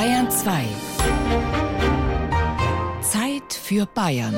[0.00, 0.64] Bayern 2.
[3.02, 4.34] Zeit für Bayern.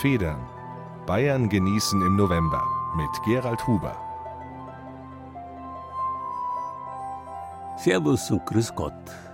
[0.00, 0.38] Federn.
[1.04, 2.64] Bayern genießen im November
[2.96, 3.94] mit Gerald Huber.
[7.76, 9.27] Servus und Grüß Gott.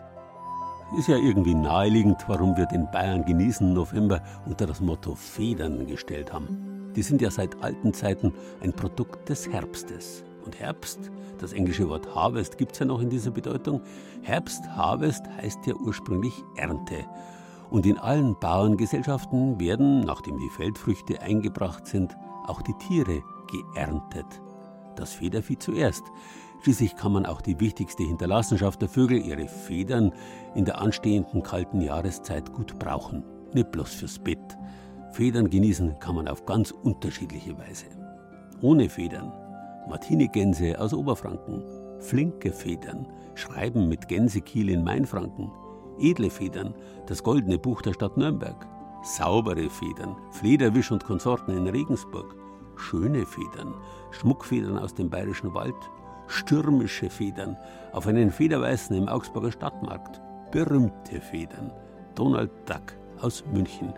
[0.98, 6.32] Ist ja irgendwie naheliegend, warum wir den Bayern genießen November unter das Motto Federn gestellt
[6.32, 6.92] haben.
[6.94, 10.22] Die sind ja seit alten Zeiten ein Produkt des Herbstes.
[10.44, 13.80] Und Herbst, das englische Wort Harvest gibt es ja noch in dieser Bedeutung.
[14.22, 17.04] Herbst, Harvest heißt ja ursprünglich Ernte.
[17.70, 23.20] Und in allen Bauerngesellschaften werden, nachdem die Feldfrüchte eingebracht sind, auch die Tiere
[23.50, 24.26] geerntet.
[24.94, 26.04] Das Federvieh zuerst.
[26.64, 30.12] Schließlich kann man auch die wichtigste Hinterlassenschaft der Vögel, ihre Federn,
[30.54, 33.22] in der anstehenden kalten Jahreszeit gut brauchen.
[33.52, 34.56] Nicht bloß fürs Bett.
[35.12, 37.84] Federn genießen kann man auf ganz unterschiedliche Weise.
[38.62, 39.30] Ohne Federn.
[39.90, 41.62] Martinigänse aus Oberfranken.
[42.00, 43.06] Flinke Federn.
[43.34, 45.50] Schreiben mit Gänsekiel in Mainfranken
[46.00, 46.74] edle Federn,
[47.06, 48.66] das goldene Buch der Stadt Nürnberg,
[49.02, 52.34] saubere Federn, Flederwisch und Konsorten in Regensburg,
[52.76, 53.74] schöne Federn,
[54.10, 55.74] Schmuckfedern aus dem bayerischen Wald,
[56.26, 57.56] stürmische Federn
[57.92, 61.72] auf einen Federweißen im Augsburger Stadtmarkt, berühmte Federn,
[62.14, 63.92] Donald Duck aus München.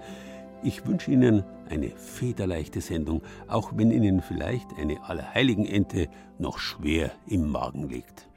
[0.62, 7.50] Ich wünsche Ihnen eine federleichte Sendung, auch wenn Ihnen vielleicht eine Allerheiligenente noch schwer im
[7.50, 8.28] Magen liegt.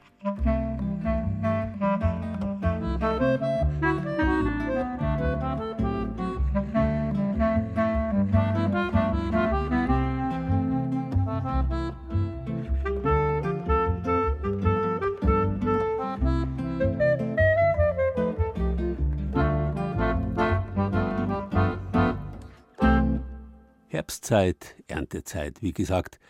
[24.20, 26.20] Herbstzeit, Erntezeit, wie gesagt.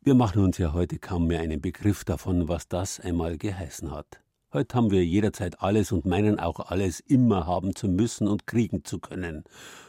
[0.00, 4.22] Wir machen uns ja heute kaum mehr einen Begriff davon, was das einmal geheißen hat.
[4.54, 8.86] Heute haben wir jederzeit alles und meinen auch alles immer haben zu müssen und kriegen
[8.86, 9.44] zu können.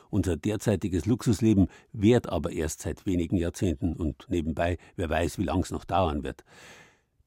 [0.09, 5.61] Unser derzeitiges Luxusleben währt aber erst seit wenigen Jahrzehnten und nebenbei, wer weiß, wie lang
[5.61, 6.43] es noch dauern wird.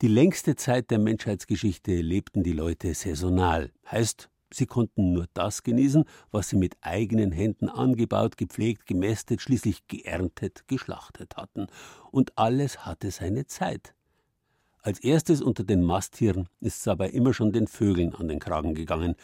[0.02, 6.04] Die längste Zeit der Menschheitsgeschichte lebten die Leute saisonal, heißt Sie konnten nur das genießen,
[6.30, 11.66] was sie mit eigenen Händen angebaut, gepflegt, gemästet, schließlich geerntet, geschlachtet hatten.
[12.10, 13.94] Und alles hatte seine Zeit.
[14.82, 18.74] Als erstes unter den Masttieren ist es aber immer schon den Vögeln an den Kragen
[18.74, 19.16] gegangen.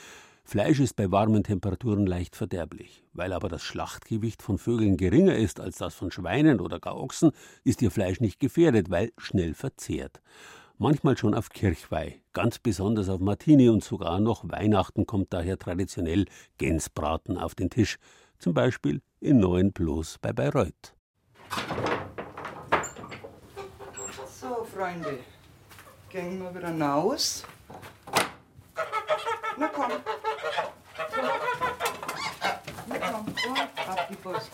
[0.43, 3.05] Fleisch ist bei warmen Temperaturen leicht verderblich.
[3.12, 7.31] Weil aber das Schlachtgewicht von Vögeln geringer ist als das von Schweinen oder gar Ochsen,
[7.62, 10.21] ist ihr Fleisch nicht gefährdet, weil schnell verzehrt
[10.81, 16.25] manchmal schon auf Kirchweih, ganz besonders auf Martini und sogar noch Weihnachten kommt daher traditionell
[16.57, 17.99] Gänsbraten auf den Tisch,
[18.39, 20.95] zum Beispiel in Neuen Plus bei Bayreuth.
[24.41, 25.19] So, Freunde,
[26.09, 27.45] gehen wir wieder raus.
[29.59, 29.93] Na komm.
[32.89, 34.51] Na komm, und ab die Post.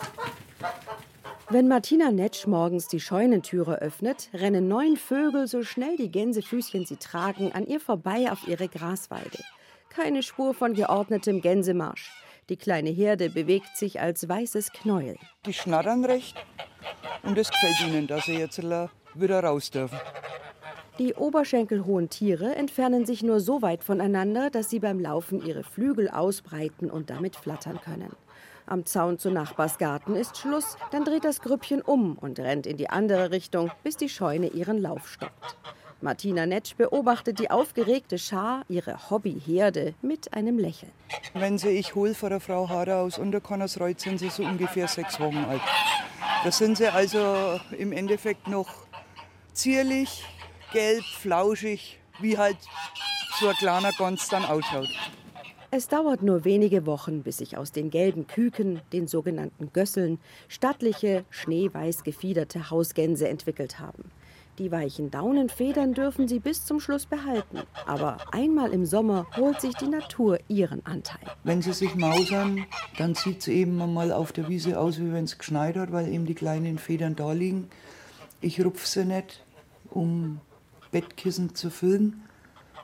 [1.49, 6.97] Wenn Martina Netsch morgens die Scheunentüre öffnet, rennen neun Vögel, so schnell die Gänsefüßchen sie
[6.97, 9.39] tragen, an ihr vorbei auf ihre Grasweide.
[9.87, 12.11] Keine Spur von geordnetem Gänsemarsch.
[12.49, 15.15] Die kleine Herde bewegt sich als weißes Knäuel.
[15.45, 16.35] Die schnattern recht
[17.23, 19.97] und es gefällt ihnen, dass sie jetzt wieder raus dürfen.
[20.99, 26.09] Die oberschenkelhohen Tiere entfernen sich nur so weit voneinander, dass sie beim Laufen ihre Flügel
[26.09, 28.11] ausbreiten und damit flattern können.
[28.69, 32.89] Am Zaun zu Nachbarsgarten ist Schluss, dann dreht das Grüppchen um und rennt in die
[32.89, 35.55] andere Richtung, bis die Scheune ihren Lauf stoppt.
[36.01, 40.91] Martina Netsch beobachtet die aufgeregte Schar, ihre Hobbyherde, mit einem Lächeln.
[41.33, 45.17] Wenn sie ich hol vor der Frau Hader aus Unterkonnersreuth, sind sie so ungefähr sechs
[45.21, 45.61] Wochen alt.
[46.43, 48.67] Da sind sie also im Endeffekt noch
[49.53, 50.25] zierlich,
[50.73, 52.57] gelb, flauschig, wie halt
[53.39, 54.89] so ein kleiner Gans dann ausschaut.
[55.69, 60.17] Es dauert nur wenige Wochen, bis sich aus den gelben Küken, den sogenannten Gösseln,
[60.47, 64.05] stattliche, schneeweiß gefiederte Hausgänse entwickelt haben.
[64.59, 67.59] Die weichen Daunenfedern dürfen sie bis zum Schluss behalten.
[67.85, 71.19] Aber einmal im Sommer holt sich die Natur ihren Anteil.
[71.43, 72.65] Wenn sie sich mausern,
[72.97, 76.07] dann sieht es eben mal auf der Wiese aus, wie wenn es geschneit hat, weil
[76.07, 77.67] eben die kleinen Federn da liegen.
[78.39, 79.43] Ich rupfe sie nicht,
[79.91, 80.39] um
[80.91, 82.23] Bettkissen zu füllen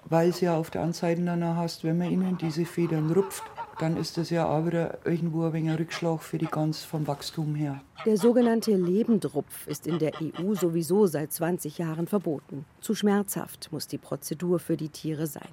[0.09, 3.43] weil es ja auf der Seite dann hast, wenn man ihnen diese Federn rupft,
[3.79, 7.55] dann ist das ja auch wieder irgendwo ein wenig Rückschlag für die Gans vom Wachstum
[7.55, 7.81] her.
[8.05, 12.65] Der sogenannte Lebendrupf ist in der EU sowieso seit 20 Jahren verboten.
[12.81, 15.49] Zu schmerzhaft muss die Prozedur für die Tiere sein.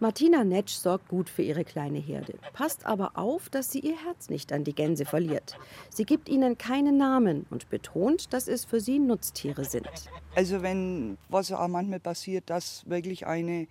[0.00, 4.28] Martina Netsch sorgt gut für ihre kleine Herde, passt aber auf, dass sie ihr Herz
[4.28, 5.58] nicht an die Gänse verliert.
[5.90, 9.88] Sie gibt ihnen keine Namen und betont, dass es für sie Nutztiere sind.
[10.36, 13.66] Also wenn was auch manchmal passiert, dass wirklich eine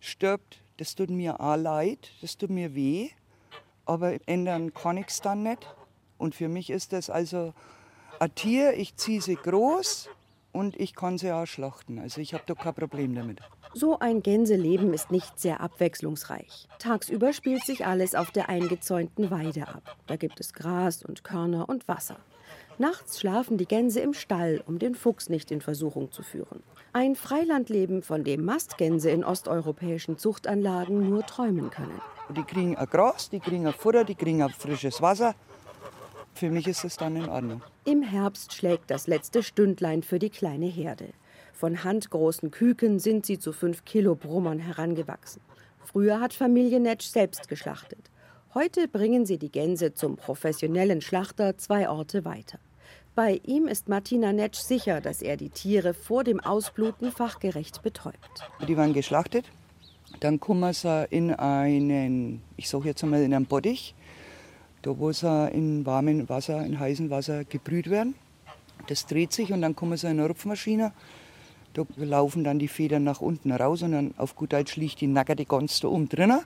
[0.00, 3.10] stirbt, das tut mir auch leid, das tut mir weh,
[3.86, 5.64] aber ändern kann ich es dann nicht.
[6.18, 7.54] Und für mich ist das also
[8.18, 10.08] ein Tier, ich ziehe sie groß
[10.50, 12.00] und ich kann sie auch schlachten.
[12.00, 13.40] Also ich habe da kein Problem damit.
[13.74, 16.68] So ein Gänseleben ist nicht sehr abwechslungsreich.
[16.78, 19.96] Tagsüber spielt sich alles auf der eingezäunten Weide ab.
[20.06, 22.16] Da gibt es Gras und Körner und Wasser.
[22.78, 26.62] Nachts schlafen die Gänse im Stall, um den Fuchs nicht in Versuchung zu führen.
[26.92, 32.00] Ein Freilandleben, von dem Mastgänse in osteuropäischen Zuchtanlagen nur träumen können.
[32.30, 35.34] Die kriegen ein Gras, die kriegen ein Futter, die kriegen ein frisches Wasser.
[36.34, 37.62] Für mich ist es dann in Ordnung.
[37.84, 41.08] Im Herbst schlägt das letzte Stündlein für die kleine Herde.
[41.58, 45.42] Von handgroßen Küken sind sie zu fünf Kilo Brummern herangewachsen.
[45.84, 48.12] Früher hat Familie Netsch selbst geschlachtet.
[48.54, 52.60] Heute bringen sie die Gänse zum professionellen Schlachter zwei Orte weiter.
[53.16, 58.48] Bei ihm ist Martina Netsch sicher, dass er die Tiere vor dem Ausbluten fachgerecht betäubt.
[58.68, 59.46] Die waren geschlachtet.
[60.20, 63.96] Dann kommen sie in einen, ich sage jetzt einmal in einen Bottich,
[64.82, 68.14] da wo sie in warmem Wasser, in heißem Wasser gebrüht werden.
[68.86, 70.92] Das dreht sich und dann kommen sie in eine Rupfmaschine
[71.84, 75.06] da laufen dann die Federn nach unten raus und dann auf gut Deutsch liegt die
[75.06, 76.40] Nacker die ganz da oben drinnen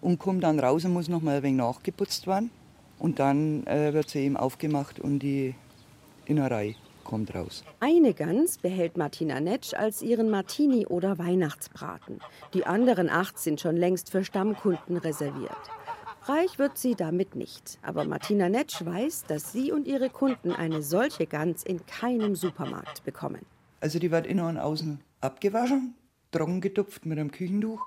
[0.00, 2.50] und kommt dann raus und muss noch mal ein wenig nachgeputzt werden.
[2.98, 5.54] Und dann äh, wird sie eben aufgemacht und die
[6.26, 7.64] Innerei kommt raus.
[7.80, 12.20] Eine Gans behält Martina Netsch als ihren Martini oder Weihnachtsbraten.
[12.54, 15.56] Die anderen acht sind schon längst für Stammkunden reserviert.
[16.26, 17.78] Reich wird sie damit nicht.
[17.82, 23.04] Aber Martina Netsch weiß, dass sie und ihre Kunden eine solche Gans in keinem Supermarkt
[23.04, 23.44] bekommen.
[23.82, 25.96] Also die wird innen und außen abgewaschen,
[26.30, 27.84] trocken getupft mit einem Küchentuch.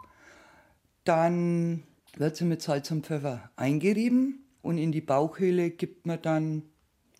[1.05, 1.83] Dann
[2.17, 6.63] wird sie mit Salz und Pfeffer eingerieben und in die Bauchhöhle gibt man dann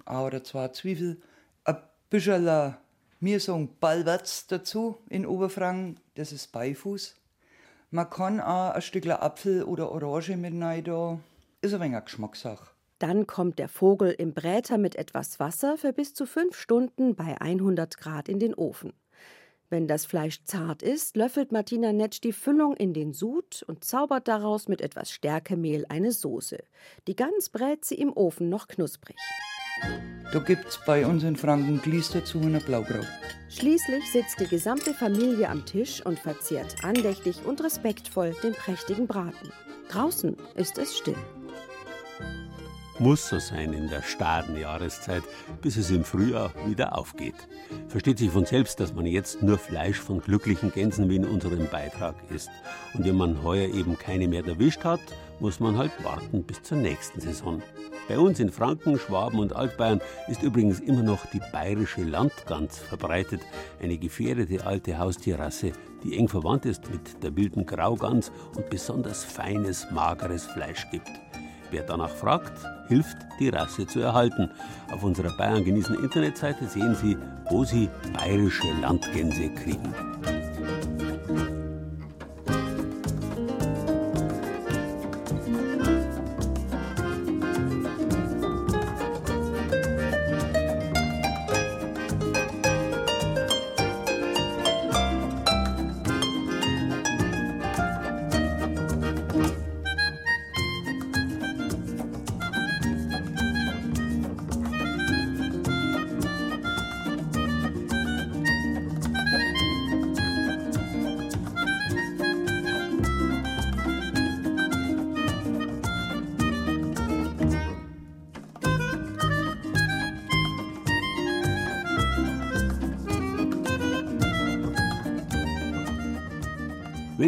[0.03, 1.21] ein oder zwei Zwiebel,
[1.63, 1.77] ein
[2.09, 2.75] bisschen,
[3.21, 7.15] mir sagen Ballwärts dazu in Oberfranken, das ist Beifuß.
[7.91, 11.17] Man kann auch ein Stück Apfel oder Orange mit rein da.
[11.61, 12.74] Ist ein wenig Geschmackssache.
[12.99, 17.39] Dann kommt der Vogel im Bräter mit etwas Wasser für bis zu fünf Stunden bei
[17.39, 18.93] 100 Grad in den Ofen.
[19.69, 24.27] Wenn das Fleisch zart ist, löffelt Martina Netsch die Füllung in den Sud und zaubert
[24.27, 26.59] daraus mit etwas Stärkemehl eine Soße.
[27.07, 29.17] Die Gans brät sie im Ofen noch knusprig.
[30.31, 33.07] Da gibt's bei uns in Franken Glies dazu und ein Blaukraut.
[33.49, 39.51] Schließlich sitzt die gesamte Familie am Tisch und verzehrt andächtig und respektvoll den prächtigen Braten.
[39.89, 41.17] Draußen ist es still
[42.99, 45.23] muss so sein in der starren Jahreszeit,
[45.61, 47.35] bis es im Frühjahr wieder aufgeht.
[47.87, 51.67] Versteht sich von selbst, dass man jetzt nur Fleisch von glücklichen Gänsen wie in unserem
[51.67, 52.49] Beitrag isst.
[52.93, 55.01] Und wenn man heuer eben keine mehr erwischt hat,
[55.39, 57.61] muss man halt warten bis zur nächsten Saison.
[58.07, 63.41] Bei uns in Franken, Schwaben und Altbayern ist übrigens immer noch die bayerische Landgans verbreitet,
[63.81, 65.71] eine gefährdete alte Haustierrasse,
[66.03, 71.24] die eng verwandt ist mit der wilden Graugans und besonders feines, mageres Fleisch gibt.
[71.75, 72.53] Wer danach fragt,
[72.87, 74.49] hilft, die Rasse zu erhalten.
[74.93, 77.17] Auf unserer Bayern genießen Internetseite sehen Sie,
[77.49, 79.93] wo Sie bayerische Landgänse kriegen.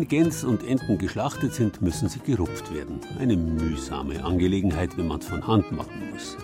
[0.09, 3.01] Wenn Gäns und Enten geschlachtet sind, müssen sie gerupft werden.
[3.19, 6.37] Eine mühsame Angelegenheit, wenn man es von Hand machen muss.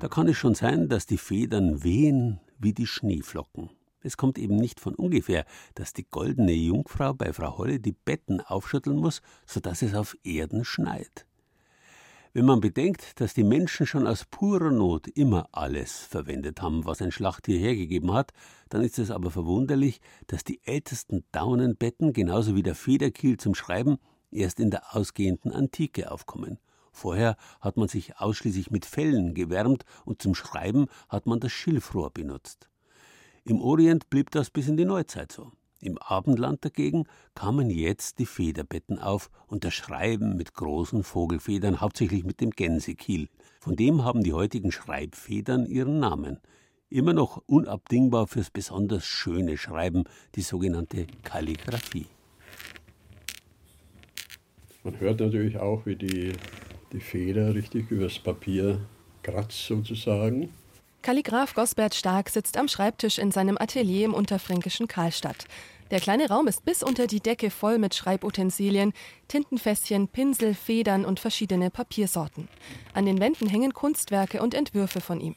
[0.00, 3.70] Da kann es schon sein, dass die Federn wehen wie die Schneeflocken.
[4.00, 5.44] Es kommt eben nicht von ungefähr,
[5.76, 10.64] dass die goldene Jungfrau bei Frau Holle die Betten aufschütteln muss, sodass es auf Erden
[10.64, 11.27] schneit.
[12.34, 17.00] Wenn man bedenkt, dass die Menschen schon aus purer Not immer alles verwendet haben, was
[17.00, 18.32] ein Schlachttier hergegeben hat,
[18.68, 23.96] dann ist es aber verwunderlich, dass die ältesten Daunenbetten genauso wie der Federkiel zum Schreiben
[24.30, 26.58] erst in der ausgehenden Antike aufkommen.
[26.92, 32.10] Vorher hat man sich ausschließlich mit Fellen gewärmt und zum Schreiben hat man das Schilfrohr
[32.10, 32.68] benutzt.
[33.44, 35.52] Im Orient blieb das bis in die Neuzeit so.
[35.80, 37.04] Im Abendland dagegen
[37.34, 43.28] kamen jetzt die Federbetten auf und das Schreiben mit großen Vogelfedern, hauptsächlich mit dem Gänsekiel.
[43.60, 46.40] Von dem haben die heutigen Schreibfedern ihren Namen.
[46.90, 50.04] Immer noch unabdingbar fürs besonders schöne Schreiben,
[50.34, 52.06] die sogenannte Kalligraphie.
[54.82, 56.32] Man hört natürlich auch, wie die,
[56.92, 58.80] die Feder richtig übers Papier
[59.22, 60.48] kratzt sozusagen.
[61.02, 65.46] Kalligraph Gosbert Stark sitzt am Schreibtisch in seinem Atelier im unterfränkischen Karlstadt.
[65.90, 68.92] Der kleine Raum ist bis unter die Decke voll mit Schreibutensilien,
[69.26, 72.48] Tintenfässchen, Pinsel, Federn und verschiedene Papiersorten.
[72.92, 75.34] An den Wänden hängen Kunstwerke und Entwürfe von ihm.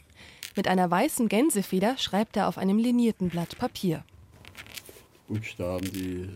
[0.57, 4.03] Mit einer weißen Gänsefeder schreibt er auf einem linierten Blatt Papier.
[5.29, 6.27] Buchstaben, die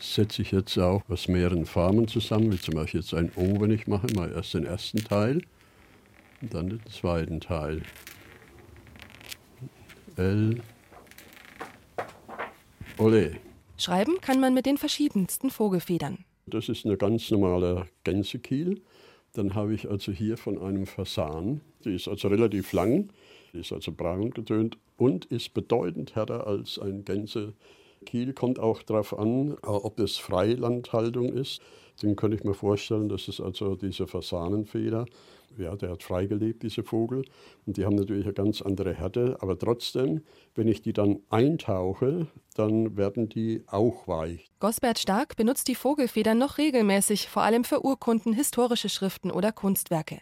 [0.00, 3.72] setze ich jetzt auch aus mehreren Farben zusammen, wie zum Beispiel jetzt ein O, wenn
[3.72, 5.42] ich mache, mal erst den ersten Teil
[6.40, 7.82] und dann den zweiten Teil.
[10.16, 10.60] L.
[12.98, 13.36] Ole.
[13.76, 16.24] Schreiben kann man mit den verschiedensten Vogelfedern.
[16.46, 18.80] Das ist ein ganz normaler Gänsekiel.
[19.32, 23.08] Dann habe ich also hier von einem Fasan, die ist also relativ lang,
[23.52, 28.32] die ist also braun getönt und ist bedeutend härter als ein Gänsekiel.
[28.34, 31.60] Kommt auch darauf an, ob es Freilandhaltung ist.
[32.02, 35.06] Dann könnte ich mir vorstellen, dass es also diese Fasanenfeder
[35.58, 37.24] ja, der hat freigelebt, diese Vogel.
[37.66, 39.36] Und die haben natürlich eine ganz andere Härte.
[39.40, 40.22] Aber trotzdem,
[40.54, 44.50] wenn ich die dann eintauche, dann werden die auch weich.
[44.60, 50.20] Gosbert Stark benutzt die Vogelfedern noch regelmäßig, vor allem für Urkunden, historische Schriften oder Kunstwerke.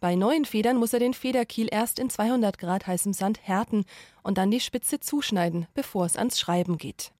[0.00, 3.84] Bei neuen Federn muss er den Federkiel erst in 200 Grad heißem Sand härten
[4.24, 7.12] und dann die Spitze zuschneiden, bevor es ans Schreiben geht.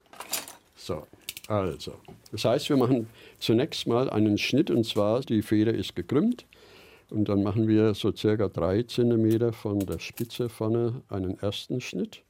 [0.75, 1.07] So,
[1.47, 1.93] also.
[2.33, 6.47] Das heißt, wir machen zunächst mal einen Schnitt und zwar die Feder ist gekrümmt
[7.13, 12.23] und dann machen wir so circa drei Zentimeter von der Spitze vorne einen ersten Schnitt.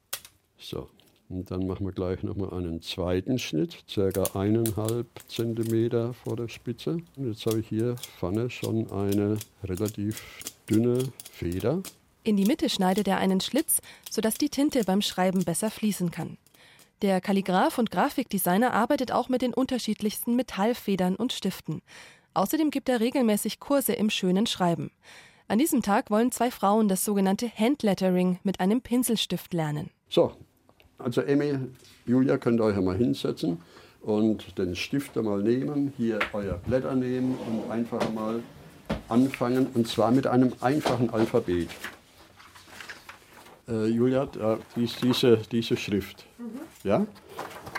[0.58, 0.88] So,
[1.28, 6.98] und dann machen wir gleich nochmal einen zweiten Schnitt, circa eineinhalb Zentimeter vor der Spitze.
[7.16, 10.20] Und jetzt habe ich hier vorne schon eine relativ
[10.68, 10.98] dünne
[11.30, 11.82] Feder.
[12.24, 16.38] In die Mitte schneidet er einen Schlitz, sodass die Tinte beim Schreiben besser fließen kann.
[17.02, 21.82] Der Kalligraph und Grafikdesigner arbeitet auch mit den unterschiedlichsten Metallfedern und Stiften.
[22.34, 24.90] Außerdem gibt er regelmäßig Kurse im schönen Schreiben.
[25.48, 29.90] An diesem Tag wollen zwei Frauen das sogenannte Handlettering mit einem Pinselstift lernen.
[30.08, 30.32] So,
[30.98, 31.58] also Emmy,
[32.06, 33.58] Julia, könnt ihr euch mal hinsetzen
[34.00, 38.42] und den Stift mal nehmen, hier euer Blätter nehmen und einfach mal
[39.08, 41.68] anfangen, und zwar mit einem einfachen Alphabet.
[43.68, 46.26] Äh, Julia, da ist diese, diese Schrift.
[46.38, 46.60] Mhm.
[46.82, 47.06] Ja?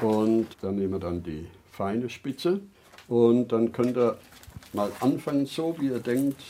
[0.02, 2.62] Und dann nehmen wir dann die feine Spitze
[3.08, 4.18] und dann könnt ihr
[4.74, 6.42] mal anfangen, so wie ihr denkt.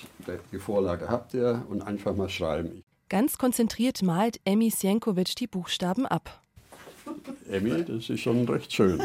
[0.52, 2.84] Die Vorlage habt ihr und einfach mal schreiben.
[3.10, 6.42] Ganz konzentriert malt Emmy Sienkovic die Buchstaben ab.
[7.50, 9.02] Emmy, das ist schon recht schön.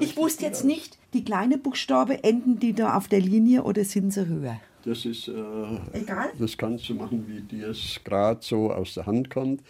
[0.00, 4.12] Ich wusste jetzt nicht, die kleinen Buchstaben, enden die da auf der Linie oder sind
[4.12, 4.60] sie höher?
[4.84, 5.32] Das ist äh,
[5.92, 6.30] egal.
[6.38, 9.62] Das kannst du machen, wie dir es gerade so aus der Hand kommt.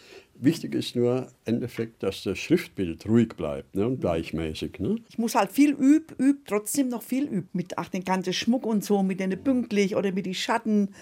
[0.43, 4.79] Wichtig ist nur im Endeffekt, dass das Schriftbild ruhig bleibt ne, und gleichmäßig.
[4.79, 4.97] Ne?
[5.11, 7.49] Ich muss halt viel üben, üben, trotzdem noch viel üben.
[7.53, 10.95] Mit ach, den ganzen Schmuck und so, mit den pünktlich oder mit den Schatten.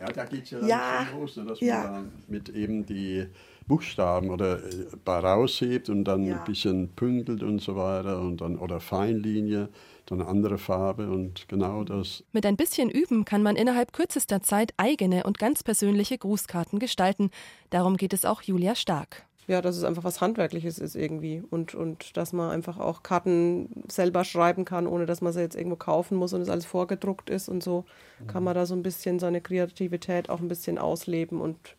[0.00, 1.90] Ja, da geht es ja, ja schon los, ne, dass ja.
[1.90, 3.26] man mit eben die
[3.68, 6.38] Buchstaben oder äh, raushebt und dann ja.
[6.38, 9.68] ein bisschen pündelt und so weiter und dann oder Feinlinie
[10.10, 12.24] dann eine andere Farbe und genau das.
[12.32, 17.30] Mit ein bisschen Üben kann man innerhalb kürzester Zeit eigene und ganz persönliche Grußkarten gestalten.
[17.70, 19.26] Darum geht es auch Julia Stark.
[19.46, 23.82] Ja, dass es einfach was Handwerkliches ist irgendwie und, und dass man einfach auch Karten
[23.88, 27.30] selber schreiben kann, ohne dass man sie jetzt irgendwo kaufen muss und es alles vorgedruckt
[27.30, 27.86] ist und so
[28.26, 31.76] kann man da so ein bisschen seine Kreativität auch ein bisschen ausleben und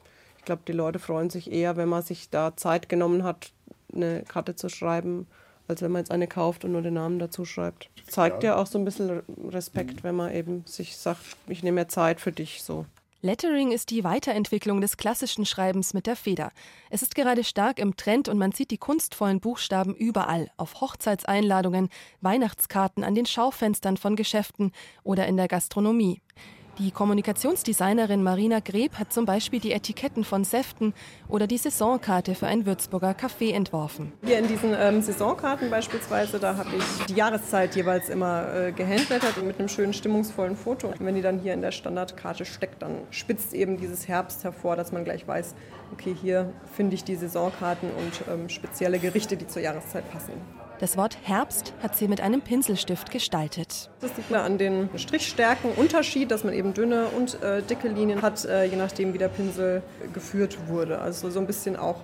[0.49, 3.51] glaube, die Leute freuen sich eher, wenn man sich da Zeit genommen hat,
[3.93, 5.27] eine Karte zu schreiben,
[5.67, 7.87] als wenn man jetzt eine kauft und nur den Namen dazu schreibt.
[8.07, 10.03] Zeigt ja, ja auch so ein bisschen Respekt, mhm.
[10.03, 12.87] wenn man eben sich sagt, ich nehme mir Zeit für dich so.
[13.21, 16.51] Lettering ist die Weiterentwicklung des klassischen Schreibens mit der Feder.
[16.89, 21.89] Es ist gerade stark im Trend und man sieht die kunstvollen Buchstaben überall, auf Hochzeitseinladungen,
[22.21, 24.71] Weihnachtskarten, an den Schaufenstern von Geschäften
[25.03, 26.21] oder in der Gastronomie.
[26.79, 30.93] Die Kommunikationsdesignerin Marina Greb hat zum Beispiel die Etiketten von Säften
[31.27, 34.13] oder die Saisonkarte für ein Würzburger Café entworfen.
[34.23, 39.43] Hier in diesen ähm, Saisonkarten beispielsweise, da habe ich die Jahreszeit jeweils immer äh, gehandlettert
[39.43, 40.87] mit einem schönen stimmungsvollen Foto.
[40.87, 44.77] Und wenn die dann hier in der Standardkarte steckt, dann spitzt eben dieses Herbst hervor,
[44.77, 45.55] dass man gleich weiß,
[45.91, 50.31] okay, hier finde ich die Saisonkarten und ähm, spezielle Gerichte, die zur Jahreszeit passen.
[50.79, 53.89] Das Wort Herbst hat sie mit einem Pinselstift gestaltet.
[53.99, 58.21] Das sieht man an den Strichstärken Unterschied, dass man eben dünne und äh, dicke Linien
[58.21, 59.83] hat, äh, je nachdem wie der Pinsel
[60.13, 60.99] geführt wurde.
[60.99, 61.97] Also so ein bisschen auch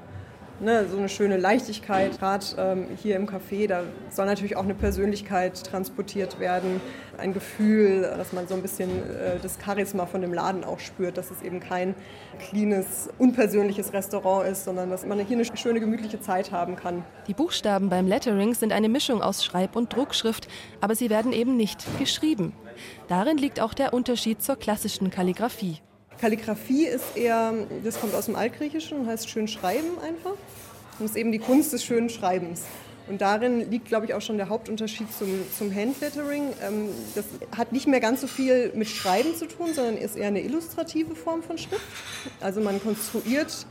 [0.61, 4.73] Ne, so eine schöne Leichtigkeit, gerade ähm, hier im Café, da soll natürlich auch eine
[4.73, 6.79] Persönlichkeit transportiert werden,
[7.17, 11.17] ein Gefühl, dass man so ein bisschen äh, das Charisma von dem Laden auch spürt,
[11.17, 11.93] dass es eben kein
[12.39, 17.03] cleanes, unpersönliches Restaurant ist, sondern dass man hier eine schöne, gemütliche Zeit haben kann.
[17.27, 20.47] Die Buchstaben beim Lettering sind eine Mischung aus Schreib- und Druckschrift,
[20.79, 22.53] aber sie werden eben nicht geschrieben.
[23.09, 25.79] Darin liegt auch der Unterschied zur klassischen Kalligraphie.
[26.19, 27.53] Kalligraphie ist eher,
[27.83, 30.35] das kommt aus dem Altgriechischen und heißt schön schreiben einfach.
[30.99, 32.63] Und ist eben die Kunst des schönen Schreibens.
[33.07, 36.53] Und darin liegt, glaube ich, auch schon der Hauptunterschied zum, zum Handlettering.
[36.65, 40.27] Ähm, das hat nicht mehr ganz so viel mit Schreiben zu tun, sondern ist eher
[40.27, 41.85] eine illustrative Form von Schrift.
[42.39, 43.67] Also man konstruiert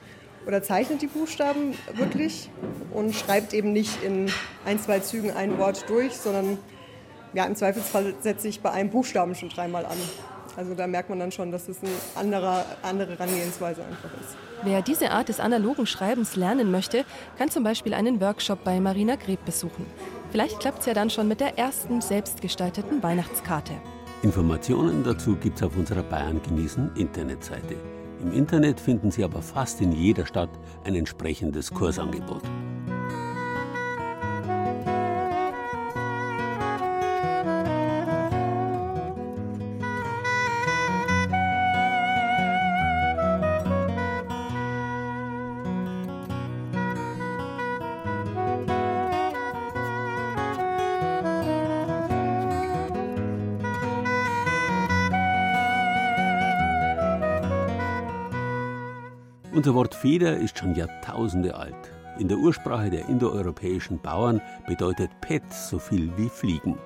[0.46, 2.50] oder zeichnet die Buchstaben wirklich
[2.92, 4.30] und schreibt eben nicht in
[4.66, 6.58] ein, zwei Zügen ein Wort durch, sondern
[7.32, 9.96] ja, im Zweifelsfall setze ich bei einem Buchstaben schon dreimal an.
[10.56, 14.36] Also da merkt man dann schon, dass es eine andere, andere Herangehensweise einfach ist.
[14.62, 17.04] Wer diese Art des analogen Schreibens lernen möchte,
[17.38, 19.86] kann zum Beispiel einen Workshop bei Marina Greb besuchen.
[20.30, 23.72] Vielleicht klappt es ja dann schon mit der ersten selbstgestalteten Weihnachtskarte.
[24.22, 27.76] Informationen dazu gibt es auf unserer Bayern genießen Internetseite.
[28.22, 30.48] Im Internet finden Sie aber fast in jeder Stadt
[30.84, 32.42] ein entsprechendes Kursangebot.
[59.64, 61.90] Unser Wort Feder ist schon Jahrtausende alt.
[62.18, 66.76] In der Ursprache der indoeuropäischen Bauern bedeutet Pet so viel wie fliegen.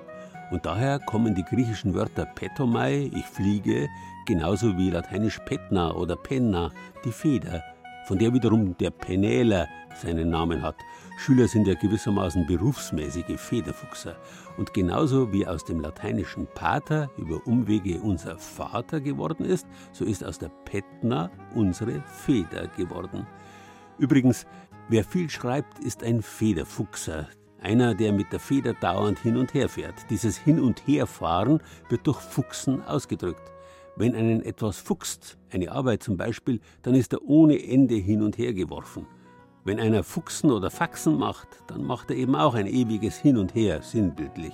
[0.49, 3.89] Und daher kommen die griechischen Wörter petomai, ich fliege,
[4.25, 6.71] genauso wie lateinisch petna oder penna,
[7.03, 7.61] die Feder,
[8.07, 10.75] von der wiederum der Penäler seinen Namen hat.
[11.17, 14.15] Schüler sind ja gewissermaßen berufsmäßige Federfuchser.
[14.57, 20.23] Und genauso wie aus dem lateinischen Pater über Umwege unser Vater geworden ist, so ist
[20.23, 23.27] aus der Petna unsere Feder geworden.
[23.97, 24.47] Übrigens,
[24.87, 27.27] wer viel schreibt, ist ein Federfuchser.
[27.61, 30.09] Einer, der mit der Feder dauernd hin und her fährt.
[30.09, 33.51] Dieses Hin- und Herfahren wird durch Fuchsen ausgedrückt.
[33.99, 38.37] Wenn einen etwas fuchst, eine Arbeit zum Beispiel, dann ist er ohne Ende hin und
[38.37, 39.05] her geworfen.
[39.65, 43.53] Wenn einer Fuchsen oder Faxen macht, dann macht er eben auch ein ewiges Hin und
[43.55, 44.53] Her, sinnbildlich.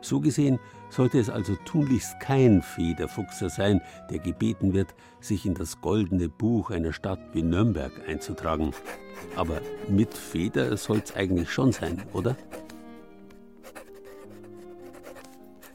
[0.00, 0.58] So gesehen
[0.90, 6.72] sollte es also tunlichst kein Federfuchser sein, der gebeten wird, sich in das goldene Buch
[6.72, 8.72] einer Stadt wie Nürnberg einzutragen.
[9.36, 12.36] Aber mit Feder soll es eigentlich schon sein, oder?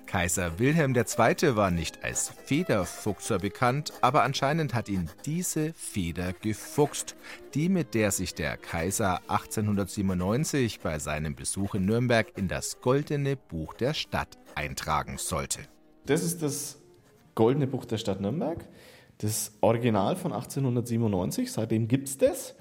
[0.08, 1.56] Kaiser Wilhelm II.
[1.56, 7.16] war nicht als Federfuchser bekannt, aber anscheinend hat ihn diese Feder gefuchst,
[7.54, 13.36] die mit der sich der Kaiser 1897 bei seinem Besuch in Nürnberg in das Goldene
[13.36, 15.60] Buch der Stadt eintragen sollte.
[16.06, 16.82] Das ist das
[17.36, 18.66] Goldene Buch der Stadt Nürnberg,
[19.18, 22.56] das Original von 1897, seitdem gibt es das.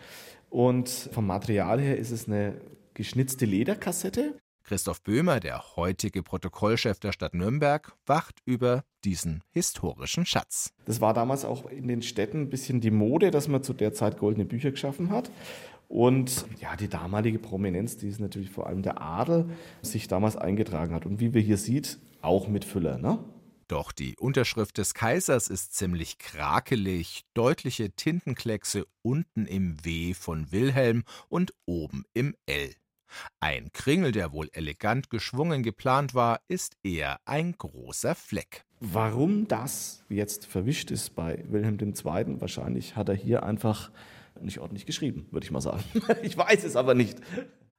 [0.51, 2.61] Und vom Material her ist es eine
[2.95, 4.35] geschnitzte Lederkassette
[4.67, 10.73] Christoph Böhmer, der heutige Protokollchef der Stadt Nürnberg, wacht über diesen historischen Schatz.
[10.87, 13.95] Das war damals auch in den Städten ein bisschen die Mode, dass man zu der
[13.95, 15.31] Zeit goldene Bücher geschaffen hat.
[15.87, 19.49] Und ja, die damalige Prominenz, die ist natürlich vor allem der Adel,
[19.83, 21.07] sich damals eingetragen hat.
[21.07, 22.99] Und wie wir hier sieht, auch mit Füller.
[22.99, 23.21] Ne?
[23.69, 31.05] Doch die Unterschrift des Kaisers ist ziemlich krakelig, deutliche Tintenkleckse unten im W von Wilhelm
[31.29, 32.75] und oben im L.
[33.41, 38.65] Ein Kringel, der wohl elegant geschwungen geplant war, ist eher ein großer Fleck.
[38.81, 43.91] Warum das jetzt verwischt ist bei Wilhelm II., wahrscheinlich hat er hier einfach
[44.41, 45.83] nicht ordentlich geschrieben, würde ich mal sagen.
[46.23, 47.19] ich weiß es aber nicht.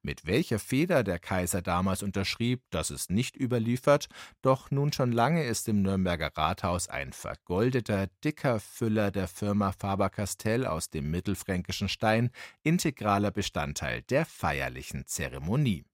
[0.01, 4.07] Mit welcher Feder der Kaiser damals unterschrieb, das ist nicht überliefert,
[4.41, 10.65] doch nun schon lange ist im Nürnberger Rathaus ein vergoldeter, dicker Füller der Firma Faber-Castell
[10.65, 12.29] aus dem mittelfränkischen Stein
[12.63, 15.85] integraler Bestandteil der feierlichen Zeremonie.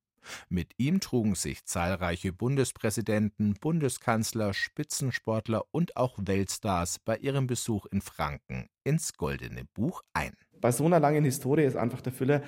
[0.49, 8.01] Mit ihm trugen sich zahlreiche Bundespräsidenten, Bundeskanzler, Spitzensportler und auch Weltstars bei ihrem Besuch in
[8.01, 10.33] Franken ins Goldene Buch ein.
[10.59, 12.41] Bei so einer langen Historie ist einfach der Füller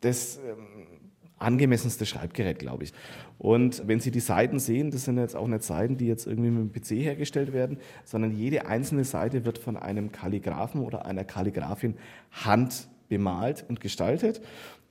[0.00, 0.86] das ähm,
[1.38, 2.92] angemessenste Schreibgerät, glaube ich.
[3.38, 6.50] Und wenn Sie die Seiten sehen, das sind jetzt auch nicht Seiten, die jetzt irgendwie
[6.50, 11.24] mit dem PC hergestellt werden, sondern jede einzelne Seite wird von einem Kalligraphen oder einer
[11.24, 11.96] Kalligraphin
[12.32, 14.40] hand bemalt und gestaltet.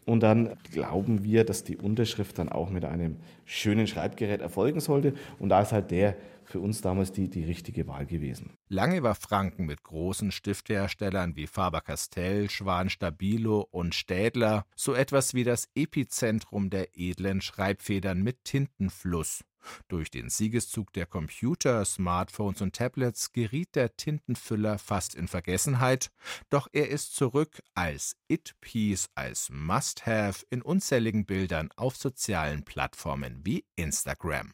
[0.06, 3.16] Und dann glauben wir, dass die Unterschrift dann auch mit einem
[3.46, 5.16] schönen Schreibgerät erfolgen sollte.
[5.40, 6.16] Und da ist halt der
[6.50, 8.58] für uns damals die, die richtige Wahl gewesen.
[8.70, 15.68] Lange war Franken mit großen Stifteherstellern wie Faber-Castell, Schwan-Stabilo und Städler so etwas wie das
[15.76, 19.44] Epizentrum der edlen Schreibfedern mit Tintenfluss.
[19.88, 26.12] Durch den Siegeszug der Computer, Smartphones und Tablets geriet der Tintenfüller fast in Vergessenheit,
[26.50, 33.66] doch er ist zurück als It-Piece, als Must-Have in unzähligen Bildern auf sozialen Plattformen wie
[33.76, 34.54] Instagram.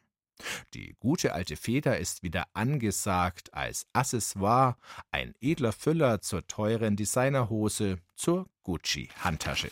[0.73, 4.75] Die gute alte Feder ist wieder angesagt als Accessoire,
[5.11, 9.69] ein edler Füller zur teuren Designerhose, zur Gucci-Handtasche.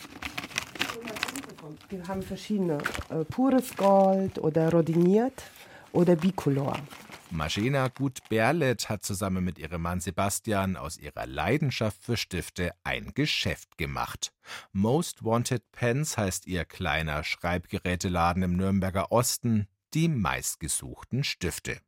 [1.89, 2.79] Wir haben verschiedene,
[3.09, 5.43] äh, pures Gold oder rodiniert
[5.91, 6.77] oder bicolor.
[7.31, 13.77] Magena Gut-Berlet hat zusammen mit ihrem Mann Sebastian aus ihrer Leidenschaft für Stifte ein Geschäft
[13.77, 14.31] gemacht.
[14.71, 21.79] Most Wanted Pens heißt ihr kleiner Schreibgeräteladen im Nürnberger Osten, die meistgesuchten Stifte.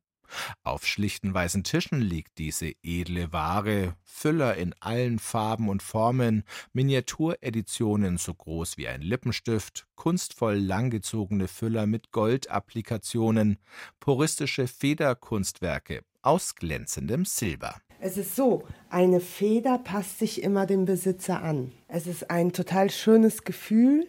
[0.62, 8.18] Auf schlichten weißen Tischen liegt diese edle Ware, Füller in allen Farben und Formen, Miniatureditionen
[8.18, 13.58] so groß wie ein Lippenstift, kunstvoll langgezogene Füller mit Goldapplikationen,
[14.00, 17.80] puristische Federkunstwerke aus glänzendem Silber.
[18.00, 21.72] Es ist so, eine Feder passt sich immer dem Besitzer an.
[21.86, 24.08] Es ist ein total schönes Gefühl.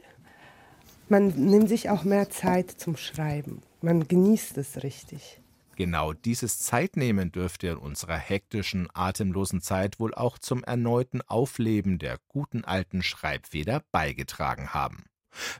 [1.09, 3.61] Man nimmt sich auch mehr Zeit zum Schreiben.
[3.81, 5.39] Man genießt es richtig.
[5.75, 12.19] Genau dieses Zeitnehmen dürfte in unserer hektischen, atemlosen Zeit wohl auch zum erneuten Aufleben der
[12.27, 15.05] guten alten Schreibfeder beigetragen haben.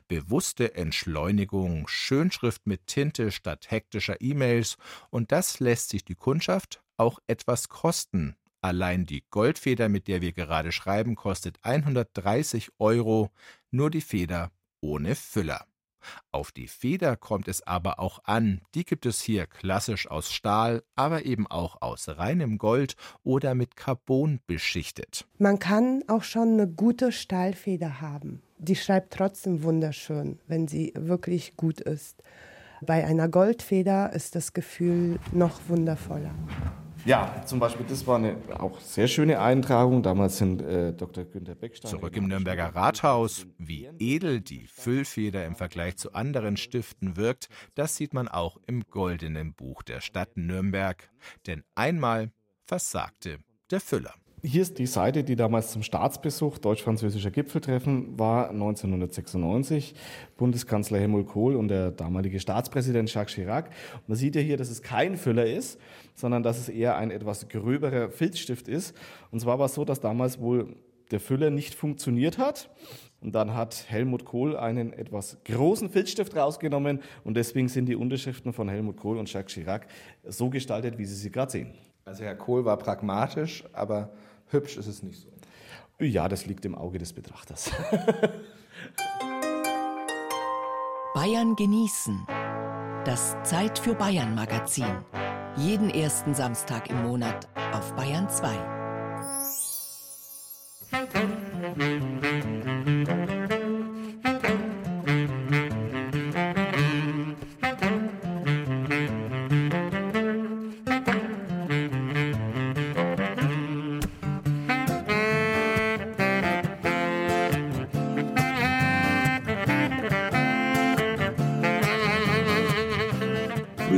[0.06, 4.76] Bewusste Entschleunigung, Schönschrift mit Tinte statt hektischer E-Mails,
[5.10, 8.36] und das lässt sich die Kundschaft auch etwas kosten.
[8.60, 13.30] Allein die Goldfeder, mit der wir gerade schreiben, kostet 130 Euro,
[13.72, 14.52] nur die Feder
[14.84, 15.64] ohne Füller.
[16.30, 18.60] Auf die Feder kommt es aber auch an.
[18.74, 23.74] Die gibt es hier klassisch aus Stahl, aber eben auch aus reinem Gold oder mit
[23.74, 25.26] Carbon beschichtet.
[25.38, 28.42] Man kann auch schon eine gute Stahlfeder haben.
[28.58, 32.22] Die schreibt trotzdem wunderschön, wenn sie wirklich gut ist.
[32.82, 36.34] Bei einer Goldfeder ist das Gefühl noch wundervoller.
[37.04, 40.02] Ja, zum Beispiel, das war eine auch sehr schöne Eintragung.
[40.02, 41.24] Damals sind äh, Dr.
[41.24, 41.90] Günther Beckstein.
[41.90, 43.46] Zurück im Nürnberger Rathaus.
[43.58, 48.84] Wie edel die Füllfeder im Vergleich zu anderen Stiften wirkt, das sieht man auch im
[48.88, 51.10] goldenen Buch der Stadt Nürnberg.
[51.46, 52.30] Denn einmal
[52.66, 53.38] versagte
[53.70, 54.14] der Füller.
[54.46, 59.94] Hier ist die Seite, die damals zum Staatsbesuch deutsch-französischer Gipfeltreffen war, 1996.
[60.36, 63.70] Bundeskanzler Helmut Kohl und der damalige Staatspräsident Jacques Chirac.
[64.06, 65.80] Man sieht ja hier, dass es kein Füller ist,
[66.14, 68.94] sondern dass es eher ein etwas gröberer Filzstift ist.
[69.30, 70.76] Und zwar war es so, dass damals wohl
[71.10, 72.68] der Füller nicht funktioniert hat.
[73.22, 78.52] Und dann hat Helmut Kohl einen etwas großen Filzstift rausgenommen und deswegen sind die Unterschriften
[78.52, 79.86] von Helmut Kohl und Jacques Chirac
[80.22, 81.72] so gestaltet, wie Sie sie gerade sehen.
[82.04, 84.10] Also Herr Kohl war pragmatisch, aber
[84.54, 85.28] hübsch ist es nicht so.
[86.04, 87.70] Ja, das liegt im Auge des Betrachters.
[91.14, 92.26] Bayern genießen.
[93.04, 95.04] Das Zeit für Bayern Magazin.
[95.56, 98.74] Jeden ersten Samstag im Monat auf Bayern 2.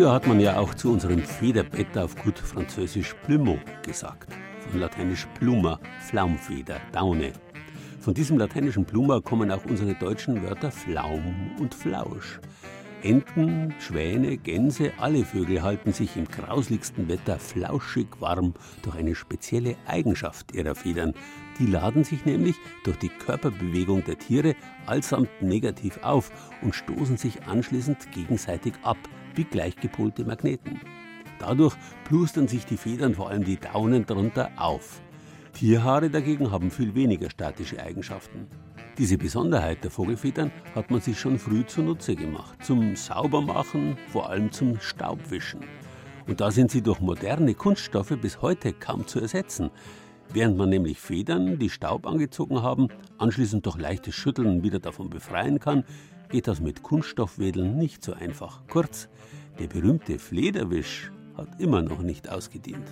[0.06, 4.32] Früher hat man ja auch zu unserem Federbett auf gut Französisch Plumeau gesagt.
[4.60, 7.32] Von lateinisch Pluma, Flaumfeder, Daune.
[7.98, 12.38] Von diesem lateinischen Pluma kommen auch unsere deutschen Wörter Flaum und Flausch.
[13.02, 19.74] Enten, Schwäne, Gänse, alle Vögel halten sich im grausligsten Wetter flauschig warm durch eine spezielle
[19.88, 21.14] Eigenschaft ihrer Federn.
[21.58, 24.54] Die laden sich nämlich durch die Körperbewegung der Tiere
[24.86, 26.30] allsamt negativ auf
[26.62, 28.98] und stoßen sich anschließend gegenseitig ab
[29.36, 30.80] wie gleichgepolte Magneten.
[31.38, 35.00] Dadurch plustern sich die Federn, vor allem die Daunen, darunter auf.
[35.52, 38.46] Tierhaare dagegen haben viel weniger statische Eigenschaften.
[38.98, 42.64] Diese Besonderheit der Vogelfedern hat man sich schon früh zunutze gemacht.
[42.64, 45.60] Zum Saubermachen, vor allem zum Staubwischen.
[46.26, 49.70] Und da sind sie durch moderne Kunststoffe bis heute kaum zu ersetzen.
[50.32, 55.60] Während man nämlich Federn, die Staub angezogen haben, anschließend durch leichtes Schütteln wieder davon befreien
[55.60, 55.84] kann,
[56.28, 58.66] geht das mit Kunststoffwedeln nicht so einfach.
[58.68, 59.08] Kurz,
[59.58, 62.86] der berühmte Flederwisch hat immer noch nicht ausgedient.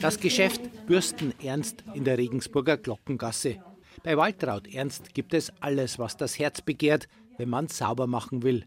[0.00, 3.62] Das Geschäft Bürstenernst in der Regensburger Glockengasse.
[4.02, 7.06] Bei Waltraud Ernst gibt es alles, was das Herz begehrt,
[7.38, 8.64] wenn man sauber machen will.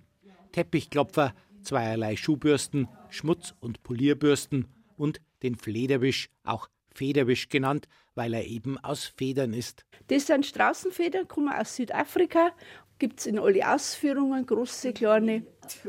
[0.53, 8.77] Teppichklopfer, zweierlei Schuhbürsten, Schmutz- und Polierbürsten und den Flederwisch, auch Federwisch genannt, weil er eben
[8.79, 9.85] aus Federn ist.
[10.07, 12.51] Das sind Straußenfedern, kommen aus Südafrika,
[12.97, 15.45] gibt es in alle Ausführungen, große, kleine.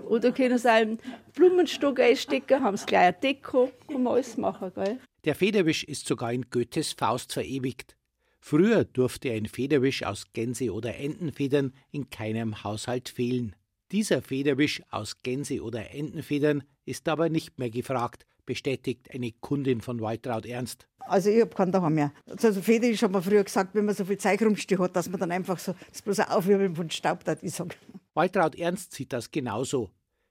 [0.08, 0.98] Oder können sie einen
[1.34, 4.72] Blumenstock einstecken, haben sie gleich eine Deko, kann man alles machen.
[4.74, 4.98] Gell?
[5.24, 7.96] Der Federwisch ist sogar in Goethes Faust verewigt.
[8.38, 13.56] Früher durfte ein Federwisch aus Gänse- oder Entenfedern in keinem Haushalt fehlen.
[13.90, 20.00] Dieser Federwisch aus Gänse- oder Entenfedern ist aber nicht mehr gefragt, bestätigt eine Kundin von
[20.00, 20.88] Waltraud Ernst.
[21.00, 22.12] Also ich habe keinen daheim mehr.
[22.26, 25.20] Also Federwisch hat man früher gesagt, wenn man so viel Zeug rumstehen hat, dass man
[25.20, 27.76] dann einfach so das bloß aufwirbeln von Staub hat, ich sag.
[28.14, 29.90] Waltraud Ernst sieht das genauso.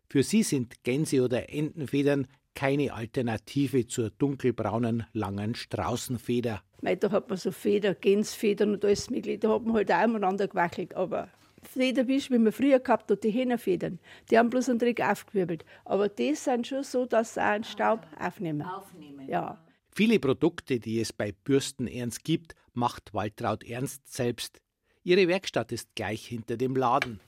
[0.10, 6.62] Für sie sind Gänse- oder Entenfedern keine Alternative zur dunkelbraunen, langen Straußenfeder.
[6.82, 9.39] Mei, da hat man so Feder, Gänsfedern und alles mögliche.
[9.39, 10.95] Da hat man halt auch umeinander gewackelt.
[10.95, 11.30] Aber
[11.67, 13.99] Federwisch, wie man früher gehabt hat, die Hähnerfedern,
[14.30, 15.65] die haben bloß einen Trick aufgewirbelt.
[15.84, 18.62] Aber die sind schon so, dass sie auch einen Staub aufnehmen.
[18.62, 19.28] Aufnehmen.
[19.28, 19.63] Ja.
[19.91, 24.60] Viele Produkte, die es bei Bürsten Ernst gibt, macht Waltraud Ernst selbst.
[25.04, 27.19] Ihre Werkstatt ist gleich hinter dem Laden.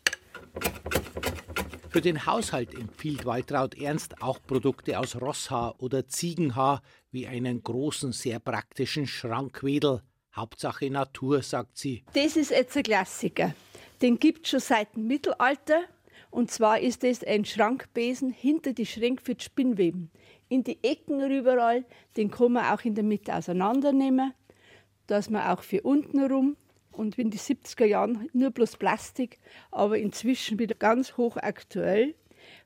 [1.89, 8.11] Für den Haushalt empfiehlt Waltraud Ernst auch Produkte aus Rosshaar oder Ziegenhaar, wie einen großen,
[8.11, 10.01] sehr praktischen Schrankwedel.
[10.35, 12.03] Hauptsache Natur, sagt sie.
[12.13, 13.55] Das ist jetzt ein Klassiker.
[14.01, 15.81] Den gibt es schon seit dem Mittelalter.
[16.29, 20.11] Und zwar ist es ein Schrankbesen hinter die Schränke für die Spinnweben.
[20.49, 24.33] In die Ecken überall, den kann man auch in der Mitte auseinandernehmen,
[25.07, 26.55] dass man auch für unten rum
[26.91, 29.39] und in den 70er Jahren nur bloß Plastik,
[29.71, 32.15] aber inzwischen wieder ganz hoch aktuell,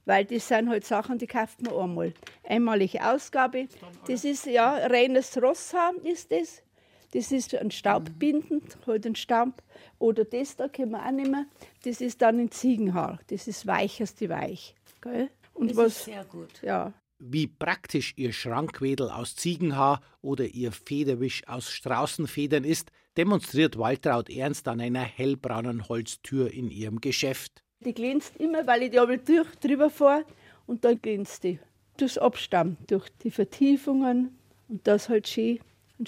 [0.06, 2.14] weil das sind halt Sachen, die kauft man einmal.
[2.44, 3.68] Einmalige Ausgabe.
[4.08, 6.64] Das ist ja reines Rosshaar ist das.
[7.12, 9.62] Das ist ein staubbindend, halt ein Staub.
[10.00, 11.50] Oder das da können wir auch nehmen.
[11.84, 13.20] Das ist dann ein Ziegenhaar.
[13.28, 14.76] Das ist weicheste weich.
[15.02, 15.30] Gell?
[15.54, 16.62] Und das was, ist sehr gut.
[16.64, 16.94] Ja.
[17.20, 24.68] Wie praktisch ihr Schrankwedel aus Ziegenhaar oder ihr Federwisch aus Straußenfedern ist, demonstriert Waltraud Ernst
[24.68, 27.64] an einer hellbraunen Holztür in ihrem Geschäft.
[27.82, 30.26] Die glänzt immer, weil ich die einmal durch, drüber fahre
[30.66, 31.60] und dann glänzt die.
[31.98, 34.38] Durchs Abstamm, durch die Vertiefungen
[34.70, 35.60] und das halt schön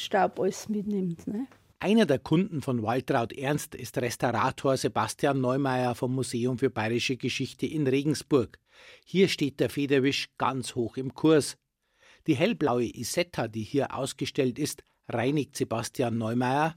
[0.02, 1.28] Staub alles mitnimmt.
[1.28, 1.48] Ne?
[1.80, 7.66] Einer der Kunden von Waltraud Ernst ist Restaurator Sebastian Neumeier vom Museum für Bayerische Geschichte
[7.66, 8.58] in Regensburg.
[9.06, 11.58] Hier steht der Federwisch ganz hoch im Kurs.
[12.26, 16.76] Die hellblaue Isetta, die hier ausgestellt ist, reinigt Sebastian Neumeier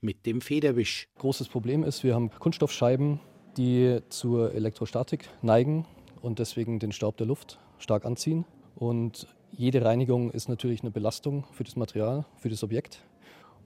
[0.00, 1.08] mit dem Federwisch.
[1.18, 3.20] Großes Problem ist, wir haben Kunststoffscheiben,
[3.56, 5.86] die zur Elektrostatik neigen
[6.20, 8.44] und deswegen den Staub der Luft stark anziehen.
[8.74, 13.02] Und jede Reinigung ist natürlich eine Belastung für das Material, für das Objekt.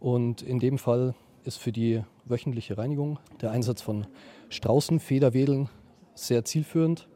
[0.00, 4.06] Und in dem Fall ist für die wöchentliche Reinigung der Einsatz von
[4.48, 5.68] Straußenfederwedeln
[6.14, 7.08] sehr zielführend.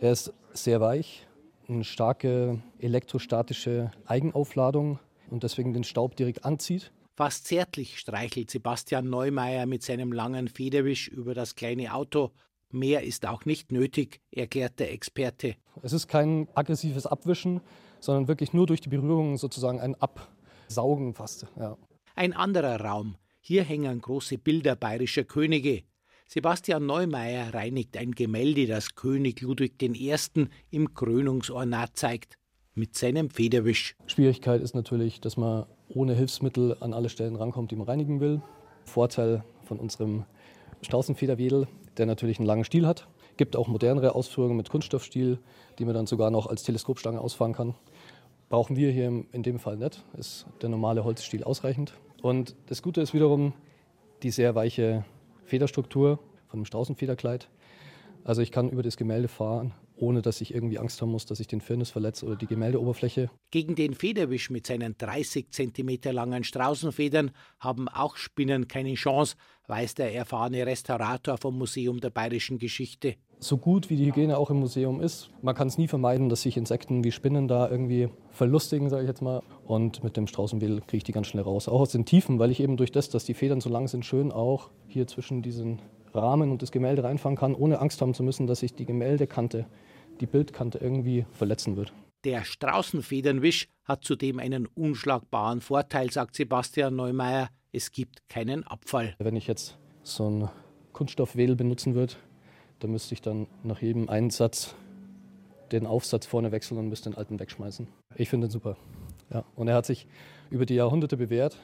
[0.00, 1.26] Er ist sehr weich,
[1.68, 4.98] eine starke elektrostatische Eigenaufladung
[5.30, 6.92] und deswegen den Staub direkt anzieht.
[7.14, 12.32] Fast zärtlich streichelt Sebastian Neumeier mit seinem langen Federwisch über das kleine Auto.
[12.70, 15.56] Mehr ist auch nicht nötig, erklärt der Experte.
[15.82, 17.60] Es ist kein aggressives Abwischen,
[18.02, 21.46] sondern wirklich nur durch die Berührung sozusagen ein Absaugen fast.
[21.58, 21.78] Ja.
[22.14, 23.16] Ein anderer Raum.
[23.40, 25.84] Hier hängen große Bilder bayerischer Könige.
[26.26, 30.14] Sebastian Neumeier reinigt ein Gemälde, das König Ludwig I.
[30.70, 32.38] im Krönungsornat zeigt,
[32.74, 33.96] mit seinem Federwisch.
[34.06, 38.40] Schwierigkeit ist natürlich, dass man ohne Hilfsmittel an alle Stellen rankommt, die man reinigen will.
[38.84, 40.24] Vorteil von unserem
[40.80, 43.08] Straußenfederwedel, der natürlich einen langen Stiel hat.
[43.36, 45.38] Gibt auch modernere Ausführungen mit Kunststoffstiel,
[45.78, 47.74] die man dann sogar noch als Teleskopstange ausfahren kann.
[48.52, 50.04] Brauchen wir hier in dem Fall nicht.
[50.18, 51.94] Ist der normale Holzstiel ausreichend.
[52.20, 53.54] Und das Gute ist wiederum
[54.22, 55.06] die sehr weiche
[55.46, 57.48] Federstruktur von dem Straußenfederkleid.
[58.24, 61.40] Also ich kann über das Gemälde fahren, ohne dass ich irgendwie Angst haben muss, dass
[61.40, 63.30] ich den Firnis verletze oder die Gemäldeoberfläche.
[63.50, 69.36] Gegen den Federwisch mit seinen 30 cm langen Straußenfedern haben auch Spinnen keine Chance,
[69.66, 73.16] weiß der erfahrene Restaurator vom Museum der Bayerischen Geschichte.
[73.42, 76.42] So gut wie die Hygiene auch im Museum ist, man kann es nie vermeiden, dass
[76.42, 79.42] sich Insekten wie Spinnen da irgendwie verlustigen, sage ich jetzt mal.
[79.66, 81.66] Und mit dem Straußenwedel kriege ich die ganz schnell raus.
[81.66, 84.06] Auch aus den Tiefen, weil ich eben durch das, dass die Federn so lang sind,
[84.06, 85.82] schön auch hier zwischen diesen
[86.14, 89.66] Rahmen und das Gemälde reinfahren kann, ohne Angst haben zu müssen, dass sich die Gemäldekante,
[90.20, 91.92] die Bildkante irgendwie verletzen wird.
[92.22, 97.48] Der Straußenfedernwisch hat zudem einen unschlagbaren Vorteil, sagt Sebastian Neumeier.
[97.72, 99.16] Es gibt keinen Abfall.
[99.18, 100.48] Wenn ich jetzt so ein
[100.92, 102.14] Kunststoffwedel benutzen würde,
[102.82, 104.74] da müsste ich dann nach jedem Einsatz
[105.70, 107.86] den Aufsatz vorne wechseln und müsste den alten wegschmeißen.
[108.16, 108.76] Ich finde ihn super.
[109.32, 109.44] Ja.
[109.54, 110.06] Und er hat sich
[110.50, 111.56] über die Jahrhunderte bewährt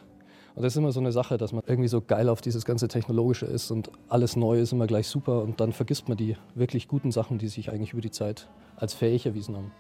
[0.55, 2.89] Und das ist immer so eine Sache, dass man irgendwie so geil auf dieses ganze
[2.89, 6.89] Technologische ist und alles Neue ist immer gleich super und dann vergisst man die wirklich
[6.89, 9.73] guten Sachen, die sich eigentlich über die Zeit als fähig erwiesen haben.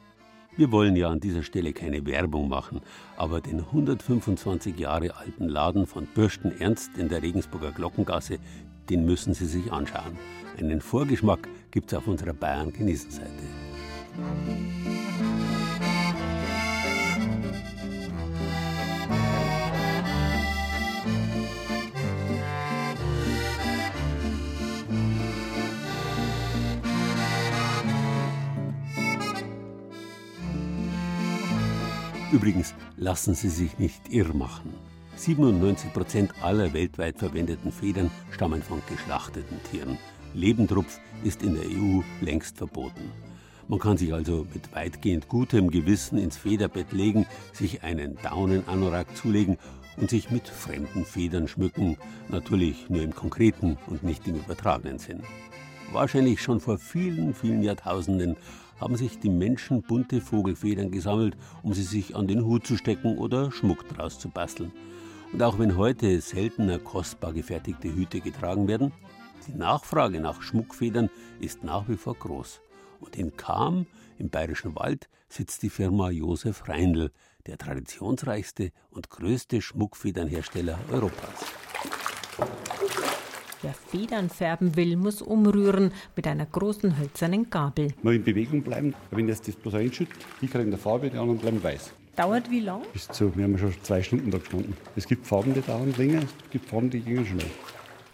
[0.56, 2.80] Wir wollen ja an dieser Stelle keine Werbung machen,
[3.16, 8.38] aber den 125 Jahre alten Laden von Bürsten Ernst in der Regensburger Glockengasse,
[8.88, 10.16] den müssen Sie sich anschauen.
[10.58, 13.28] Einen Vorgeschmack gibt es auf unserer Bayern-Genießerseite.
[32.30, 34.74] Übrigens lassen Sie sich nicht irr machen.
[35.18, 39.98] 97 Prozent aller weltweit verwendeten Federn stammen von geschlachteten Tieren.
[40.32, 43.10] Lebendrupf ist in der EU längst verboten.
[43.66, 49.58] Man kann sich also mit weitgehend gutem Gewissen ins Federbett legen, sich einen Daunenanorak zulegen
[49.96, 51.96] und sich mit fremden Federn schmücken,
[52.28, 55.22] natürlich nur im konkreten und nicht im übertragenen Sinn.
[55.92, 58.36] Wahrscheinlich schon vor vielen, vielen Jahrtausenden
[58.80, 63.18] haben sich die Menschen bunte Vogelfedern gesammelt, um sie sich an den Hut zu stecken
[63.18, 64.70] oder Schmuck draus zu basteln.
[65.32, 68.92] Und auch wenn heute seltener kostbar gefertigte Hüte getragen werden,
[69.46, 71.10] die Nachfrage nach Schmuckfedern
[71.40, 72.60] ist nach wie vor groß.
[73.00, 73.86] Und in Cham,
[74.18, 77.12] im Bayerischen Wald, sitzt die Firma Josef Reindl,
[77.46, 81.46] der traditionsreichste und größte Schmuckfedernhersteller Europas.
[83.62, 87.92] Wer Federn färben will, muss umrühren mit einer großen hölzernen Gabel.
[88.02, 88.94] Mal in Bewegung bleiben.
[89.10, 91.92] Wenn jetzt das bloß einschüttet, die kriegen eine Farbe, die anderen bleiben weiß.
[92.18, 92.82] Dauert wie lang?
[92.92, 94.76] Bis zu, wir haben schon zwei Stunden da gestanden.
[94.96, 97.46] Es gibt Farben, die dauern länger, es gibt Farben, die gehen schnell.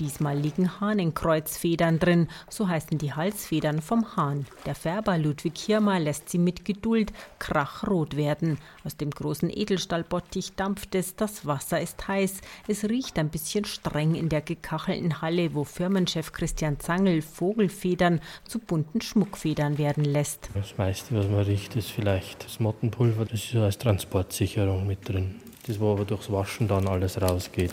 [0.01, 4.47] Diesmal liegen Hahnenkreuzfedern drin, so heißen die Halsfedern vom Hahn.
[4.67, 8.59] Der Färber Ludwig Hirmer lässt sie mit Geduld krachrot werden.
[8.83, 12.41] Aus dem großen Edelstahlbottich dampft es, das Wasser ist heiß.
[12.67, 18.59] Es riecht ein bisschen streng in der gekachelten Halle, wo Firmenchef Christian Zangel Vogelfedern zu
[18.59, 20.51] bunten Schmuckfedern werden lässt.
[20.55, 23.27] Das meiste, was man riecht, ist vielleicht das Mottenpulver.
[23.27, 25.37] Das ist als Transportsicherung mit drin.
[25.67, 27.73] Das, wo aber durchs Waschen dann alles rausgeht.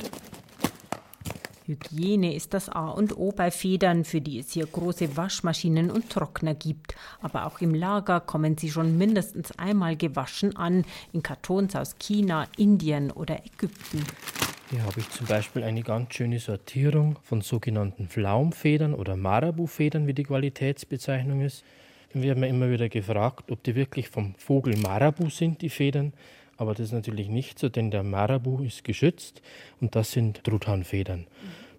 [1.65, 6.09] Hygiene ist das A und O bei Federn, für die es hier große Waschmaschinen und
[6.09, 6.95] Trockner gibt.
[7.21, 12.47] Aber auch im Lager kommen sie schon mindestens einmal gewaschen an, in Kartons aus China,
[12.57, 14.03] Indien oder Ägypten.
[14.71, 20.13] Hier habe ich zum Beispiel eine ganz schöne Sortierung von sogenannten Flaumfedern oder Marabu-Federn, wie
[20.13, 21.65] die Qualitätsbezeichnung ist.
[22.13, 26.13] Wir werden immer wieder gefragt, ob die wirklich vom Vogel Marabu sind, die Federn.
[26.61, 29.41] Aber das ist natürlich nicht so, denn der Marabu ist geschützt
[29.79, 31.25] und das sind Truthahnfedern.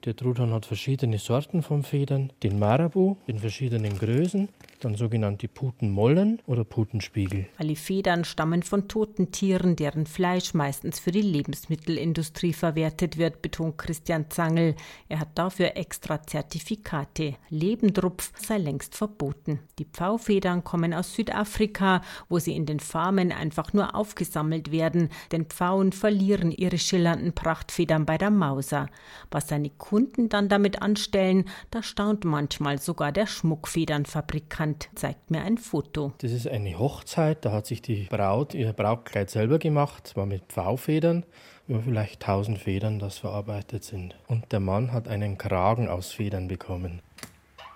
[0.04, 2.32] Der Truthahn hat verschiedene Sorten von Federn.
[2.42, 4.48] Den Marabu in verschiedenen Größen,
[4.80, 7.46] dann sogenannte Putenmollen oder Putenspiegel.
[7.56, 13.78] Alle Federn stammen von toten Tieren, deren Fleisch meistens für die Lebensmittelindustrie verwertet wird, betont
[13.78, 14.74] Christian Zangel.
[15.08, 17.36] Er hat dafür extra Zertifikate.
[17.48, 19.60] Lebendrupf sei längst verboten.
[19.78, 25.46] Die Pfaufedern kommen aus Südafrika, wo sie in den Farmen einfach nur aufgesammelt werden, denn
[25.46, 28.88] Pfauen verlieren ihre schillernden Prachtfedern bei der Mauser.
[29.30, 35.58] Was seine Kunden dann damit anstellen, da staunt manchmal sogar der Schmuckfedernfabrikant, zeigt mir ein
[35.58, 36.14] Foto.
[36.16, 40.44] Das ist eine Hochzeit, da hat sich die Braut ihr Brautkleid selber gemacht, war mit
[40.44, 41.26] Pfaufedern,
[41.68, 44.16] über vielleicht 1000 Federn, das verarbeitet sind.
[44.28, 47.02] Und der Mann hat einen Kragen aus Federn bekommen.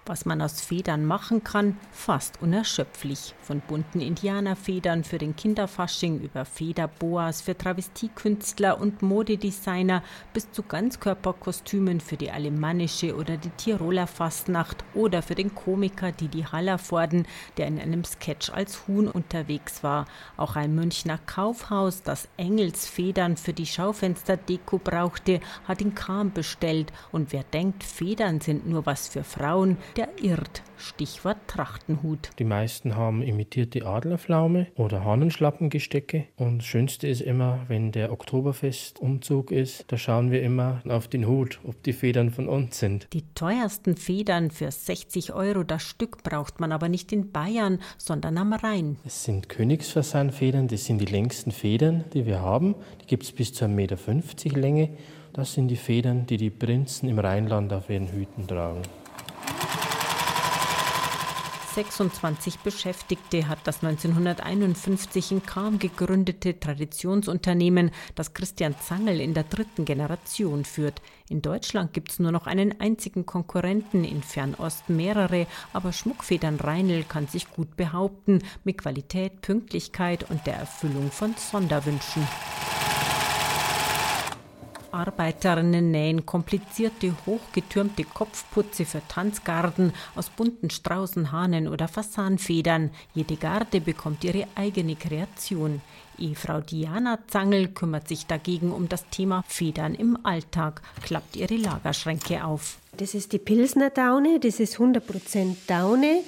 [0.09, 3.35] Was man aus Federn machen kann, fast unerschöpflich.
[3.43, 11.99] Von bunten Indianerfedern für den Kinderfasching über Federboas für Travestiekünstler und Modedesigner bis zu Ganzkörperkostümen
[11.99, 17.81] für die alemannische oder die Tiroler Fastnacht oder für den Komiker Didi Hallervorden, der in
[17.81, 20.07] einem Sketch als Huhn unterwegs war.
[20.37, 26.93] Auch ein Münchner Kaufhaus, das Engelsfedern für die Schaufensterdeko brauchte, hat in Kram bestellt.
[27.11, 30.63] Und wer denkt, Federn sind nur was für Frauen, der irrt.
[30.77, 32.31] Stichwort Trachtenhut.
[32.39, 36.27] Die meisten haben imitierte Adlerpflaume oder Hahnenschlappengestecke.
[36.37, 41.27] Und das Schönste ist immer, wenn der Oktoberfestumzug ist, da schauen wir immer auf den
[41.27, 43.09] Hut, ob die Federn von uns sind.
[43.13, 48.37] Die teuersten Federn für 60 Euro das Stück braucht man aber nicht in Bayern, sondern
[48.39, 48.99] am Rhein.
[49.05, 52.75] Es sind Königsfasanfedern, das sind die längsten Federn, die wir haben.
[53.03, 54.91] Die gibt es bis zu 1,50 Meter Länge.
[55.33, 58.83] Das sind die Federn, die die Prinzen im Rheinland auf ihren Hüten tragen.
[61.77, 69.85] 26 Beschäftigte hat das 1951 in Cham gegründete Traditionsunternehmen, das Christian Zangel in der dritten
[69.85, 71.03] Generation führt.
[71.29, 77.05] In Deutschland gibt es nur noch einen einzigen Konkurrenten, in Fernost mehrere, aber Schmuckfedern Reinl
[77.05, 82.27] kann sich gut behaupten, mit Qualität, Pünktlichkeit und der Erfüllung von Sonderwünschen.
[84.97, 92.91] Arbeiterinnen nähen komplizierte, hochgetürmte Kopfputze für Tanzgarden aus bunten Straußenhahnen oder Fasanfedern.
[93.15, 95.83] Jede Garde bekommt ihre eigene Kreation.
[96.19, 102.45] Ehefrau Diana Zangel kümmert sich dagegen um das Thema Federn im Alltag, klappt ihre Lagerschränke
[102.45, 102.79] auf.
[102.97, 106.23] Das ist die Pilsner Daune, das ist 100% Daune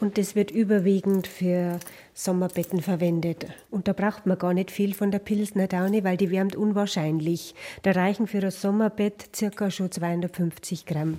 [0.00, 1.78] und das wird überwiegend für
[2.14, 3.46] Sommerbetten verwendet.
[3.70, 7.54] Und da braucht man gar nicht viel von der Pilsner Daune, weil die wärmt unwahrscheinlich.
[7.82, 11.18] Da reichen für das Sommerbett circa schon 250 Gramm.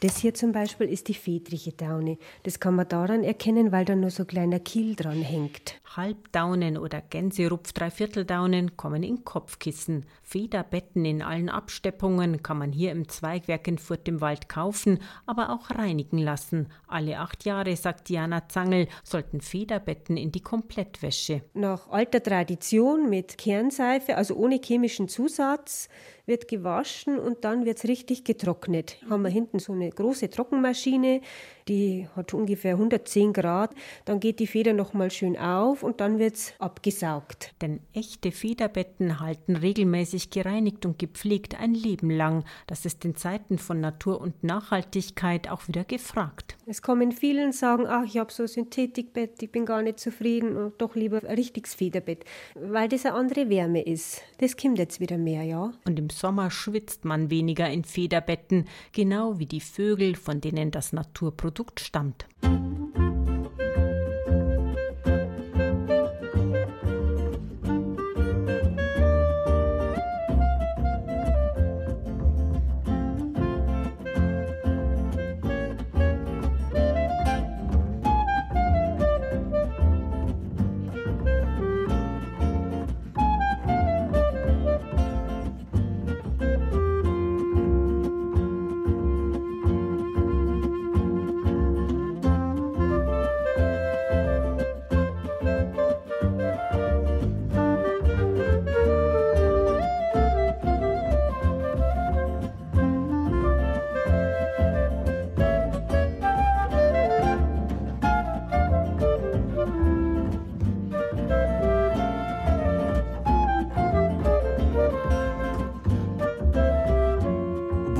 [0.00, 2.18] Das hier zum Beispiel ist die fedrige Daune.
[2.42, 5.80] Das kann man daran erkennen, weil da nur so kleiner Kiel dran hängt.
[5.96, 10.06] Halbdaunen oder Gänserupf Dreivierteldaunen kommen in Kopfkissen.
[10.22, 15.50] Federbetten in allen Absteppungen kann man hier im Zweigwerk in Furt im Wald kaufen, aber
[15.50, 16.68] auch reinigen lassen.
[16.88, 21.42] Alle acht Jahre, sagt Diana Zangel, sollten Federbetten in die Komplettwäsche.
[21.54, 25.88] Nach alter Tradition mit Kernseife, also ohne chemischen Zusatz,
[26.26, 28.96] wird gewaschen und dann wird es richtig getrocknet.
[29.08, 31.20] Haben wir hinten so eine große Trockenmaschine,
[31.68, 33.74] die hat ungefähr 110 Grad.
[34.04, 37.54] Dann geht die Feder nochmal schön auf und dann wird es abgesaugt.
[37.62, 42.44] Denn echte Federbetten halten regelmäßig gereinigt und gepflegt ein Leben lang.
[42.66, 46.56] Das ist in Zeiten von Natur und Nachhaltigkeit auch wieder gefragt.
[46.66, 50.00] Es kommen viele und sagen, ach, ich habe so ein Synthetikbett, ich bin gar nicht
[50.00, 54.22] zufrieden und doch lieber ein richtiges Federbett, weil das eine andere Wärme ist.
[54.38, 55.72] Das kommt jetzt wieder mehr, ja.
[55.86, 60.92] Und im Sommer schwitzt man weniger in Federbetten, genau wie die Vögel, von denen das
[60.92, 62.26] Naturprodukt stammt.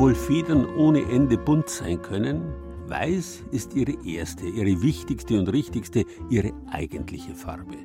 [0.05, 2.53] Obwohl Federn ohne Ende bunt sein können,
[2.89, 7.79] weiß ist ihre erste, ihre wichtigste und richtigste, ihre eigentliche Farbe.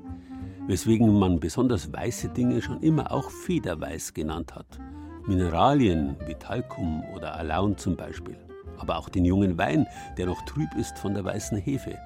[0.68, 4.82] Weswegen man besonders weiße Dinge schon immer auch Federweiß genannt hat.
[5.28, 8.36] Mineralien wie Talkum oder Alaun zum Beispiel.
[8.78, 11.98] Aber auch den jungen Wein, der noch trüb ist von der weißen Hefe.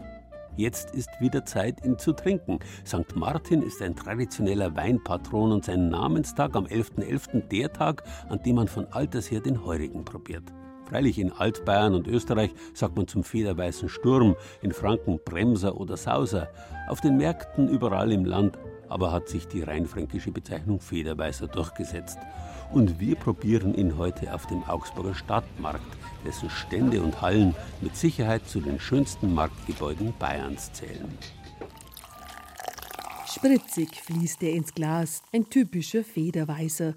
[0.55, 2.59] Jetzt ist wieder Zeit, ihn zu trinken.
[2.85, 3.15] St.
[3.15, 7.03] Martin ist ein traditioneller Weinpatron und sein Namenstag am 11.11.
[7.03, 7.47] .11.
[7.47, 10.43] der Tag, an dem man von alters her den Heurigen probiert.
[10.85, 16.49] Freilich in Altbayern und Österreich sagt man zum federweißen Sturm, in Franken Bremser oder Sauser.
[16.87, 18.57] Auf den Märkten überall im Land
[18.93, 22.19] aber hat sich die rheinfränkische Bezeichnung Federweißer durchgesetzt.
[22.71, 25.81] Und wir probieren ihn heute auf dem Augsburger Stadtmarkt,
[26.25, 31.17] dessen Stände und Hallen mit Sicherheit zu den schönsten Marktgebäuden Bayerns zählen.
[33.27, 36.93] Spritzig fließt er ins Glas, ein typischer Federweißer.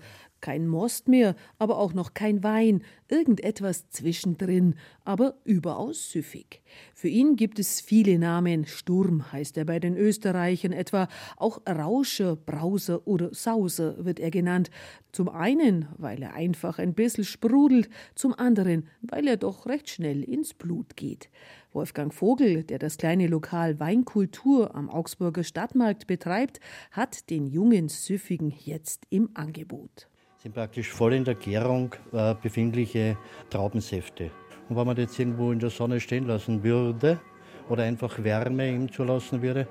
[0.46, 6.62] Kein Most mehr, aber auch noch kein Wein, irgendetwas zwischendrin, aber überaus süffig.
[6.94, 8.64] Für ihn gibt es viele Namen.
[8.64, 14.70] Sturm heißt er bei den Österreichern etwa, auch Rauscher, Brauser oder Sauser wird er genannt.
[15.10, 20.22] Zum einen, weil er einfach ein bisschen sprudelt, zum anderen, weil er doch recht schnell
[20.22, 21.28] ins Blut geht.
[21.72, 26.60] Wolfgang Vogel, der das kleine Lokal Weinkultur am Augsburger Stadtmarkt betreibt,
[26.92, 30.08] hat den jungen Süffigen jetzt im Angebot
[30.38, 33.16] sind praktisch voll in der Gärung äh, befindliche
[33.50, 34.30] Traubensäfte.
[34.68, 37.20] Und wenn man das irgendwo in der Sonne stehen lassen würde
[37.68, 39.66] oder einfach Wärme ihm zulassen würde,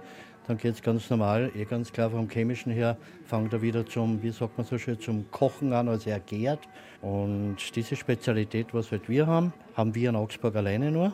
[0.47, 4.22] dann geht es ganz normal, eh ganz klar vom Chemischen her, fängt er wieder zum,
[4.22, 6.59] wie sagt man so schön, zum Kochen an, also er gärt.
[7.01, 11.13] Und diese Spezialität, was halt wir haben, haben wir in Augsburg alleine nur.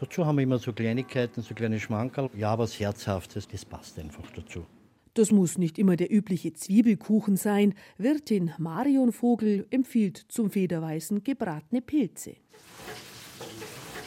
[0.00, 2.28] Dazu haben wir immer so Kleinigkeiten, so kleine Schmankerl.
[2.34, 4.66] Ja, was Herzhaftes, das passt einfach dazu.
[5.14, 7.74] Das muss nicht immer der übliche Zwiebelkuchen sein.
[7.98, 12.36] Wirtin Marion Vogel empfiehlt zum Federweißen gebratene Pilze.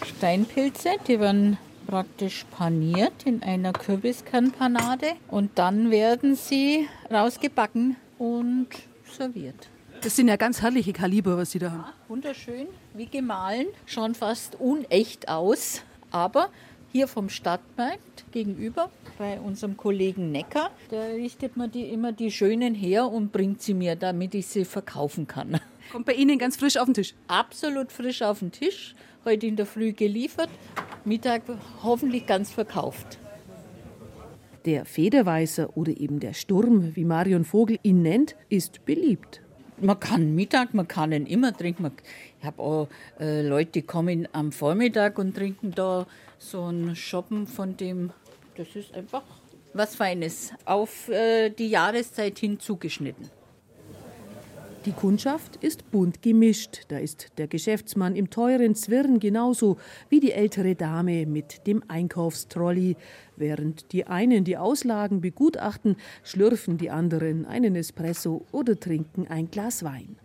[0.03, 8.67] Steinpilze, die werden praktisch paniert in einer Kürbiskernpanade und dann werden sie rausgebacken und
[9.07, 9.69] serviert.
[10.01, 11.79] Das sind ja ganz herrliche Kaliber, was Sie da haben.
[11.81, 15.81] Ja, wunderschön, wie gemahlen, schauen fast unecht aus,
[16.11, 16.49] aber
[16.95, 20.71] hier vom Stadtmarkt gegenüber bei unserem Kollegen Necker.
[20.89, 24.63] Da richtet man die immer die schönen her und bringt sie mir, damit ich sie
[24.63, 25.59] verkaufen kann.
[25.91, 27.13] Kommt bei Ihnen ganz frisch auf den Tisch?
[27.27, 28.95] Absolut frisch auf den Tisch.
[29.25, 30.47] Heute in der Früh geliefert,
[31.03, 31.41] Mittag
[31.83, 33.19] hoffentlich ganz verkauft.
[34.63, 39.41] Der Federweißer oder eben der Sturm, wie Marion Vogel ihn nennt, ist beliebt.
[39.81, 41.91] Man kann Mittag, man kann ihn immer trinken.
[42.39, 42.87] Ich habe auch
[43.19, 46.07] äh, Leute, die kommen am Vormittag und trinken da
[46.49, 48.11] so einen Shoppen von dem.
[48.55, 49.23] Das ist einfach
[49.73, 53.29] was Feines, auf äh, die Jahreszeit hin zugeschnitten.
[54.85, 56.83] Die Kundschaft ist bunt gemischt.
[56.89, 59.77] Da ist der Geschäftsmann im teuren Zwirn genauso
[60.09, 62.95] wie die ältere Dame mit dem Einkaufstrolley.
[63.35, 69.83] Während die einen die Auslagen begutachten, schlürfen die anderen einen Espresso oder trinken ein Glas
[69.83, 70.17] Wein.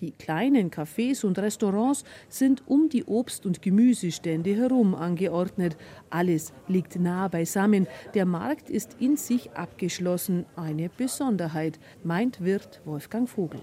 [0.00, 5.76] Die kleinen Cafés und Restaurants sind um die Obst- und Gemüsestände herum angeordnet.
[6.08, 7.88] Alles liegt nah beisammen.
[8.14, 10.46] Der Markt ist in sich abgeschlossen.
[10.54, 13.60] Eine Besonderheit, meint Wirt Wolfgang Vogel.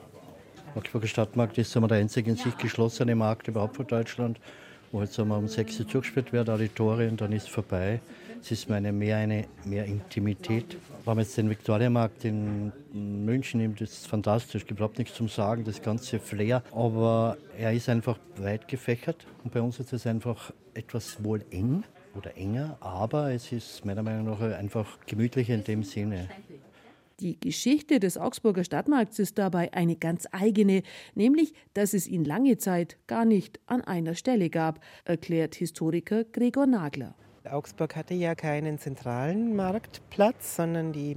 [0.76, 4.38] Augsburger Stadtmarkt ist der einzige in sich geschlossene Markt überhaupt von Deutschland,
[4.92, 8.02] wo jetzt um 6 Uhr zugespielt wird, Auditorien, dann ist vorbei.
[8.42, 10.78] Es ist meine mehr eine mehr Intimität.
[11.06, 15.28] Wenn man jetzt den Viktualienmarkt in München nimmt, ist es fantastisch, gibt überhaupt nichts zum
[15.28, 16.64] Sagen, das ganze Flair.
[16.72, 21.84] Aber er ist einfach weit gefächert und bei uns ist es einfach etwas wohl eng
[22.16, 26.30] oder enger, aber es ist meiner Meinung nach einfach gemütlicher in dem Sinne.
[27.22, 30.84] Die Geschichte des Augsburger Stadtmarkts ist dabei eine ganz eigene,
[31.14, 36.68] nämlich, dass es ihn lange Zeit gar nicht an einer Stelle gab, erklärt Historiker Gregor
[36.68, 37.16] Nagler.
[37.48, 41.16] Augsburg hatte ja keinen zentralen Marktplatz, sondern die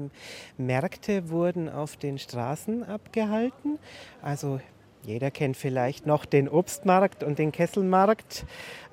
[0.57, 3.79] Märkte wurden auf den Straßen abgehalten.
[4.23, 4.61] Also
[5.03, 8.45] jeder kennt vielleicht noch den Obstmarkt und den Kesselmarkt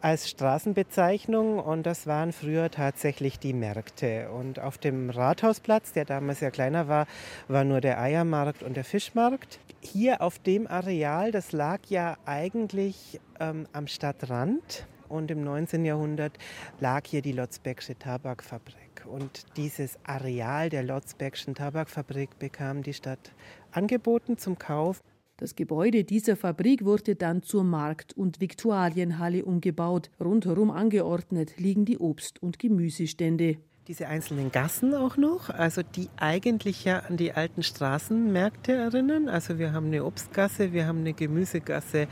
[0.01, 4.29] als Straßenbezeichnung und das waren früher tatsächlich die Märkte.
[4.29, 7.07] Und auf dem Rathausplatz, der damals ja kleiner war,
[7.47, 9.59] war nur der Eiermarkt und der Fischmarkt.
[9.81, 15.85] Hier auf dem Areal, das lag ja eigentlich ähm, am Stadtrand und im 19.
[15.85, 16.37] Jahrhundert
[16.79, 19.05] lag hier die Lotzbecksche Tabakfabrik.
[19.05, 23.31] Und dieses Areal der Lotzbeckschen Tabakfabrik bekam die Stadt
[23.71, 25.01] angeboten zum Kauf.
[25.37, 30.09] Das Gebäude dieser Fabrik wurde dann zur Markt- und Viktualienhalle umgebaut.
[30.19, 33.57] Rundherum angeordnet liegen die Obst- und Gemüsestände.
[33.87, 39.29] Diese einzelnen Gassen auch noch, also die eigentlich ja an die alten Straßenmärkte erinnern.
[39.29, 42.07] Also wir haben eine Obstgasse, wir haben eine Gemüsegasse,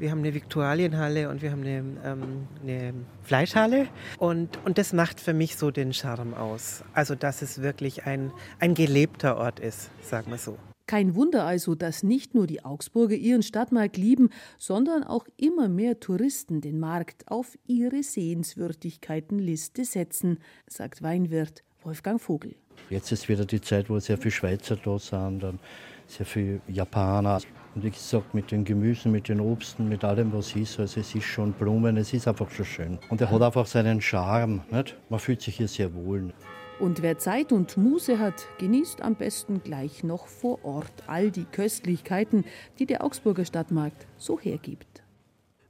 [0.00, 3.86] wir haben eine Viktualienhalle und wir haben eine, ähm, eine Fleischhalle.
[4.18, 6.82] Und, und das macht für mich so den Charme aus.
[6.92, 10.58] Also dass es wirklich ein, ein gelebter Ort ist, sagen wir so.
[10.92, 14.28] Kein Wunder also, dass nicht nur die Augsburger ihren Stadtmarkt lieben,
[14.58, 22.56] sondern auch immer mehr Touristen den Markt auf ihre Sehenswürdigkeitenliste setzen, sagt Weinwirt Wolfgang Vogel.
[22.90, 25.60] Jetzt ist wieder die Zeit, wo sehr viele Schweizer da sind, dann
[26.08, 27.40] sehr viele Japaner.
[27.74, 30.78] Und wie gesagt, mit den Gemüsen, mit den Obsten, mit allem, was ist.
[30.78, 32.98] Also es ist schon Blumen, es ist einfach schon schön.
[33.08, 34.60] Und er hat einfach seinen Charme.
[34.70, 34.94] Nicht?
[35.08, 36.34] Man fühlt sich hier sehr wohl.
[36.82, 41.44] Und wer Zeit und Muße hat, genießt am besten gleich noch vor Ort all die
[41.44, 42.44] Köstlichkeiten,
[42.80, 45.04] die der Augsburger Stadtmarkt so hergibt.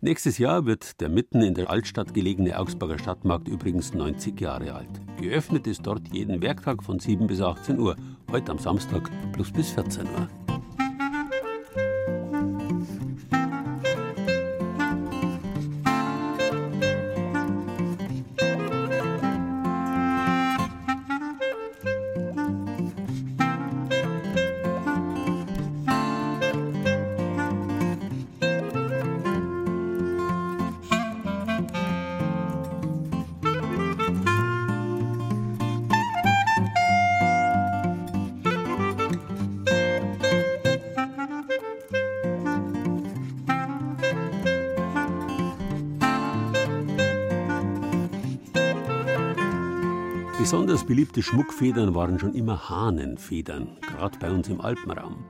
[0.00, 4.88] Nächstes Jahr wird der mitten in der Altstadt gelegene Augsburger Stadtmarkt übrigens 90 Jahre alt.
[5.20, 7.94] Geöffnet ist dort jeden Werktag von 7 bis 18 Uhr,
[8.30, 10.41] heute am Samstag plus bis 14 Uhr.
[50.82, 55.24] Besonders beliebte Schmuckfedern waren schon immer Hahnenfedern, gerade bei uns im Alpenraum.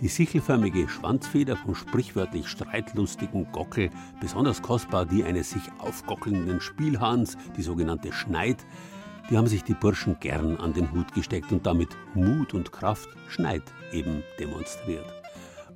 [0.00, 7.62] Die sichelförmige Schwanzfeder vom sprichwörtlich streitlustigen Gockel, besonders kostbar die eines sich aufgockelnden Spielhahns, die
[7.62, 8.64] sogenannte Schneid,
[9.28, 13.10] die haben sich die Burschen gern an den Hut gesteckt und damit Mut und Kraft
[13.28, 15.04] Schneid eben demonstriert.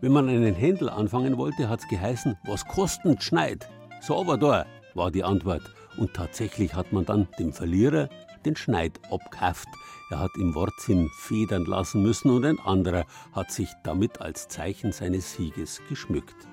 [0.01, 3.69] Wenn man einen Händel anfangen wollte, hat's geheißen, was kostet Schneid?
[4.01, 4.65] So aber da,
[4.95, 5.63] war die Antwort.
[5.99, 8.09] Und tatsächlich hat man dann dem Verlierer
[8.47, 9.69] den Schneid abkauft.
[10.11, 14.93] Er hat im Wortsinn federn lassen müssen und ein anderer hat sich damit als Zeichen
[14.93, 16.49] seines Sieges geschmückt.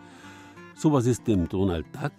[0.76, 2.12] Sowas ist dem Donald Duck,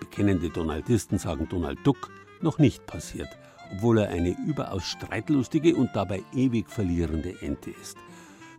[0.00, 2.10] bekennende Donaldisten sagen Donald Duck,
[2.42, 3.28] noch nicht passiert,
[3.72, 7.96] obwohl er eine überaus streitlustige und dabei ewig verlierende Ente ist.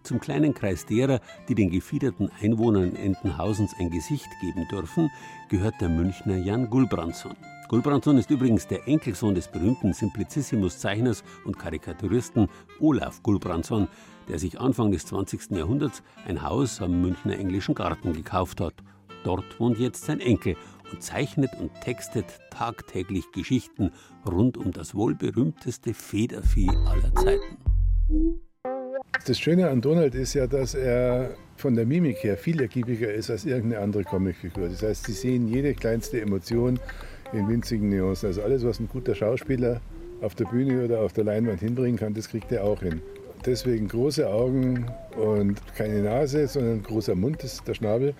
[0.04, 5.10] Zum kleinen Kreis derer, die den gefiederten Einwohnern Entenhausens ein Gesicht geben dürfen,
[5.50, 7.36] gehört der Münchner Jan Gulbrandsson.
[7.68, 12.50] Gulbrandsson ist übrigens der Enkelsohn des berühmten Simplicissimus-Zeichners und Karikaturisten
[12.80, 13.88] Olaf Gulbrandsson,
[14.28, 15.52] der sich Anfang des 20.
[15.52, 18.76] Jahrhunderts ein Haus am Münchner Englischen Garten gekauft hat.
[19.24, 20.56] Dort wohnt jetzt sein Enkel
[20.92, 23.92] und zeichnet und textet tagtäglich Geschichten
[24.30, 27.58] rund um das wohl berühmteste Federvieh aller Zeiten.
[29.26, 33.30] Das Schöne an Donald ist ja, dass er von der Mimik her viel ergiebiger ist
[33.30, 34.68] als irgendeine andere Comicfigur.
[34.68, 36.80] Das heißt, Sie sehen jede kleinste Emotion
[37.34, 38.28] in winzigen Nuancen.
[38.28, 39.82] Also alles, was ein guter Schauspieler
[40.22, 43.02] auf der Bühne oder auf der Leinwand hinbringen kann, das kriegt er auch hin.
[43.46, 44.86] Deswegen große Augen
[45.18, 48.14] und keine Nase, sondern großer Mund, das ist der Schnabel.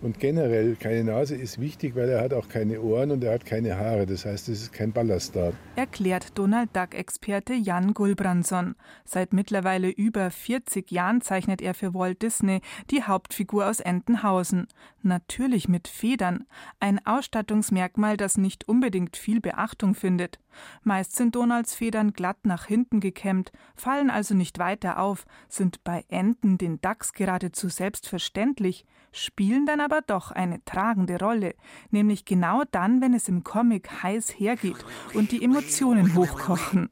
[0.00, 3.44] Und generell, keine Nase ist wichtig, weil er hat auch keine Ohren und er hat
[3.44, 4.06] keine Haare.
[4.06, 5.52] Das heißt, es ist kein Ballast da.
[5.74, 8.76] Erklärt Donald Duck-Experte Jan Gulbrandsson.
[9.04, 14.68] Seit mittlerweile über 40 Jahren zeichnet er für Walt Disney die Hauptfigur aus Entenhausen.
[15.02, 16.46] Natürlich mit Federn.
[16.78, 20.38] Ein Ausstattungsmerkmal, das nicht unbedingt viel Beachtung findet.
[20.82, 26.04] Meist sind Donalds Federn glatt nach hinten gekämmt, fallen also nicht weiter auf, sind bei
[26.08, 31.54] Enten den Dachs geradezu selbstverständlich, spielen dann aber doch eine tragende Rolle,
[31.90, 34.84] nämlich genau dann, wenn es im Comic heiß hergeht
[35.14, 36.90] und die Emotionen hochkochen.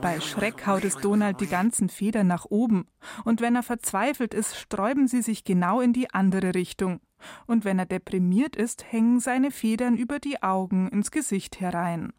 [0.00, 2.86] Bei Schreck haut es Donald die ganzen Federn nach oben,
[3.24, 7.00] und wenn er verzweifelt ist, sträuben sie sich genau in die andere Richtung.
[7.46, 12.12] Und wenn er deprimiert ist, hängen seine Federn über die Augen ins Gesicht herein.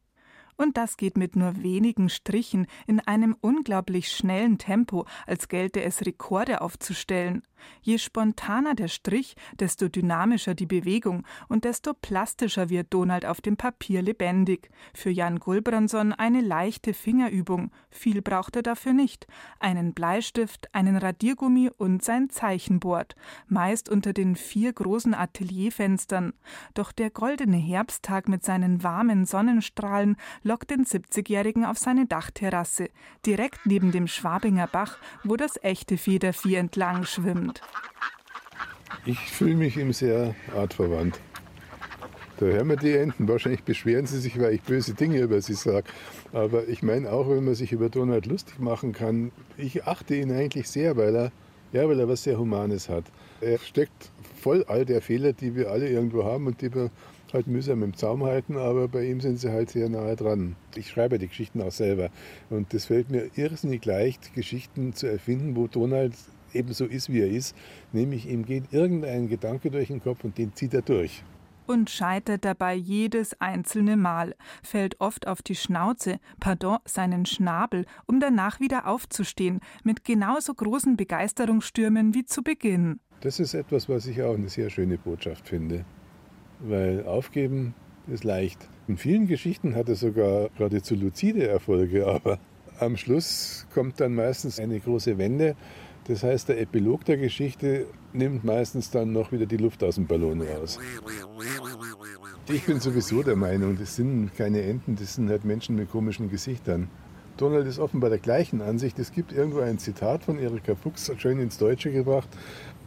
[0.56, 6.06] Und das geht mit nur wenigen Strichen in einem unglaublich schnellen Tempo, als gelte es
[6.06, 7.42] Rekorde aufzustellen.
[7.82, 13.58] Je spontaner der Strich, desto dynamischer die Bewegung und desto plastischer wird Donald auf dem
[13.58, 14.70] Papier lebendig.
[14.94, 17.72] Für Jan Gulbranson eine leichte Fingerübung.
[17.90, 19.28] Viel braucht er dafür nicht.
[19.60, 23.16] Einen Bleistift, einen Radiergummi und sein Zeichenboard.
[23.48, 26.34] Meist unter den vier großen Atelierfenstern.
[26.74, 32.90] Doch der goldene Herbsttag mit seinen warmen Sonnenstrahlen lockt den 70-Jährigen auf seine Dachterrasse,
[33.26, 37.53] direkt neben dem Schwabinger Bach, wo das echte Federvieh entlang schwimmt.
[37.54, 37.62] Land?
[39.06, 41.20] Ich fühle mich ihm sehr artverwandt.
[42.38, 43.28] Da hören wir die Enten.
[43.28, 45.86] Wahrscheinlich beschweren sie sich, weil ich böse Dinge über sie sage.
[46.32, 50.32] Aber ich meine auch, wenn man sich über Donald lustig machen kann, ich achte ihn
[50.32, 51.32] eigentlich sehr, weil er,
[51.74, 53.06] ja, weil er was sehr Humanes hat.
[53.42, 56.90] Er steckt voll all der Fehler, die wir alle irgendwo haben und die wir
[57.34, 60.56] halt mühsam im Zaum halten, aber bei ihm sind sie halt sehr nahe dran.
[60.76, 62.10] Ich schreibe die Geschichten auch selber
[62.52, 66.14] und das fällt mir irrsinnig leicht, Geschichten zu erfinden, wo Donald
[66.56, 67.56] ebenso ist, wie er ist,
[67.92, 71.24] nämlich ihm geht irgendein Gedanke durch den Kopf und den zieht er durch.
[71.66, 78.20] Und scheitert dabei jedes einzelne Mal, fällt oft auf die Schnauze, pardon, seinen Schnabel, um
[78.20, 83.00] danach wieder aufzustehen, mit genauso großen Begeisterungsstürmen wie zu Beginn.
[83.22, 85.86] Das ist etwas, was ich auch eine sehr schöne Botschaft finde.
[86.60, 87.74] Weil aufgeben
[88.08, 88.68] ist leicht.
[88.88, 92.40] In vielen Geschichten hat er sogar geradezu luzide Erfolge, aber
[92.80, 95.56] am Schluss kommt dann meistens eine große Wende
[96.08, 100.06] das heißt, der Epilog der Geschichte nimmt meistens dann noch wieder die Luft aus dem
[100.06, 100.80] Ballon raus.
[102.50, 106.30] Ich bin sowieso der Meinung, das sind keine Enten, das sind halt Menschen mit komischen
[106.30, 106.90] Gesichtern.
[107.38, 109.00] Donald ist offenbar der gleichen Ansicht.
[109.00, 112.30] Es gibt irgendwo ein Zitat von Erika Fuchs, schön ins Deutsche gebracht,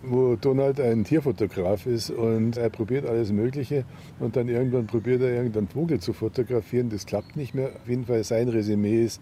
[0.02, 3.84] wo Donald ein Tierfotograf ist und er probiert alles Mögliche
[4.20, 6.90] und dann irgendwann probiert er irgendeinen Vogel zu fotografieren.
[6.90, 7.70] Das klappt nicht mehr.
[7.82, 9.20] Auf jeden Fall sein Resümee ist,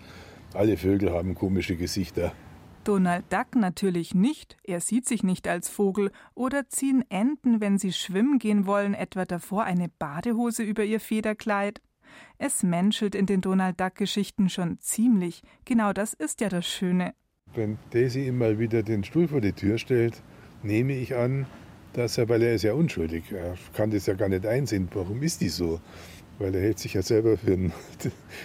[0.52, 2.32] alle Vögel haben komische Gesichter.
[2.84, 7.92] Donald Duck natürlich nicht, er sieht sich nicht als Vogel, oder ziehen Enten, wenn sie
[7.92, 11.80] schwimmen gehen wollen, etwa davor eine Badehose über ihr Federkleid?
[12.38, 17.14] Es menschelt in den Donald Duck-Geschichten schon ziemlich, genau das ist ja das Schöne.
[17.54, 20.22] Wenn Daisy ihm mal wieder den Stuhl vor die Tür stellt,
[20.62, 21.46] nehme ich an,
[21.94, 25.22] dass er, weil er ist ja unschuldig, er kann das ja gar nicht einsehen, warum
[25.22, 25.80] ist die so?
[26.38, 27.72] Weil er hält sich ja selber für ein,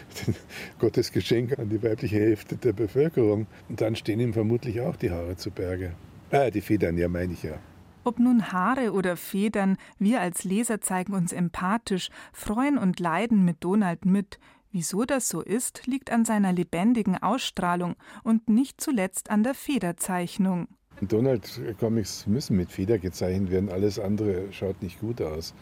[0.80, 3.48] Gottes Geschenk an die weibliche Hälfte der Bevölkerung.
[3.68, 5.94] Und dann stehen ihm vermutlich auch die Haare zu Berge.
[6.32, 7.58] Ah, die Federn, ja, meine ich ja.
[8.04, 13.58] Ob nun Haare oder Federn, wir als Leser zeigen uns empathisch, freuen und leiden mit
[13.64, 14.40] Donald mit.
[14.72, 20.68] Wieso das so ist, liegt an seiner lebendigen Ausstrahlung und nicht zuletzt an der Federzeichnung.
[21.02, 25.54] Donald-Comics müssen mit Feder gezeichnet werden, alles andere schaut nicht gut aus.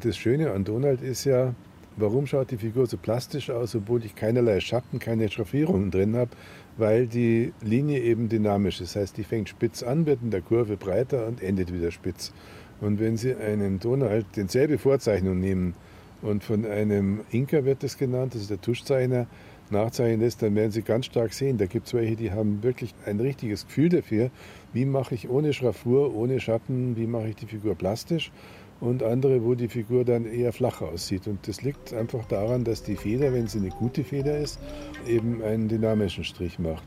[0.00, 1.54] Das Schöne an Donald ist ja,
[1.96, 6.32] Warum schaut die Figur so plastisch aus, obwohl ich keinerlei Schatten, keine Schraffierungen drin habe?
[6.76, 8.96] Weil die Linie eben dynamisch ist.
[8.96, 12.32] Das heißt, die fängt spitz an, wird in der Kurve breiter und endet wieder spitz.
[12.80, 15.74] Und wenn Sie einen Donald denselbe Vorzeichnung nehmen
[16.20, 19.28] und von einem Inka wird das genannt, das ist der Tuschzeichner,
[19.70, 22.92] nachzeichnen lässt, dann werden Sie ganz stark sehen, da gibt es welche, die haben wirklich
[23.06, 24.30] ein richtiges Gefühl dafür,
[24.72, 28.32] wie mache ich ohne Schraffur, ohne Schatten, wie mache ich die Figur plastisch
[28.80, 31.26] und andere, wo die Figur dann eher flach aussieht.
[31.26, 34.58] Und das liegt einfach daran, dass die Feder, wenn sie eine gute Feder ist,
[35.06, 36.84] eben einen dynamischen Strich macht.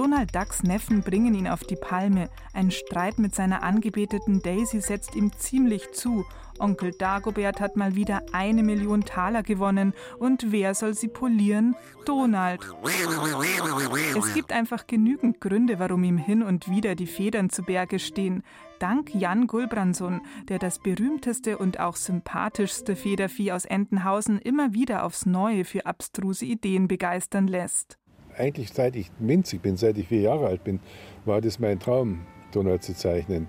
[0.00, 2.30] Donald Ducks Neffen bringen ihn auf die Palme.
[2.54, 6.24] Ein Streit mit seiner angebeteten Daisy setzt ihm ziemlich zu.
[6.58, 9.92] Onkel Dagobert hat mal wieder eine Million Taler gewonnen.
[10.18, 11.74] Und wer soll sie polieren?
[12.06, 12.60] Donald.
[14.16, 18.42] Es gibt einfach genügend Gründe, warum ihm hin und wieder die Federn zu Berge stehen.
[18.80, 25.26] Dank Jan Gulbranson, der das berühmteste und auch sympathischste Federvieh aus Entenhausen immer wieder aufs
[25.26, 28.00] Neue für abstruse Ideen begeistern lässt
[28.40, 30.80] eigentlich seit ich winzig bin, seit ich vier Jahre alt bin,
[31.24, 32.20] war das mein Traum,
[32.52, 33.48] Donald zu zeichnen.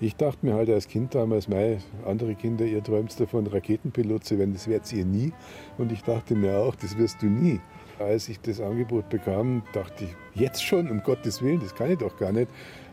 [0.00, 4.36] Ich dachte mir halt als Kind damals, mei, andere Kinder, ihr träumt davon, Raketenpilot zu
[4.36, 5.32] werden, das werdet ihr nie.
[5.78, 7.60] Und ich dachte mir auch, das wirst du nie.
[8.00, 11.98] Als ich das Angebot bekam, dachte ich, jetzt schon, um Gottes Willen, das kann ich
[11.98, 12.48] doch gar nicht.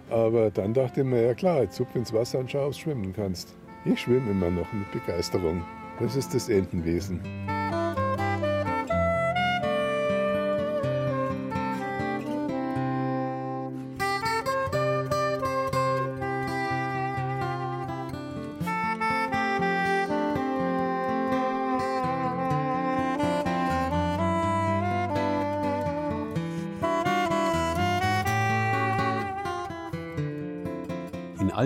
[0.10, 2.80] Aber dann dachte ich mir, ja klar, jetzt hupf ins Wasser und schau, ob du
[2.80, 3.56] schwimmen kannst.
[3.86, 5.64] Ich schwimme immer noch mit Begeisterung.
[6.00, 7.22] Das ist das Entenwesen.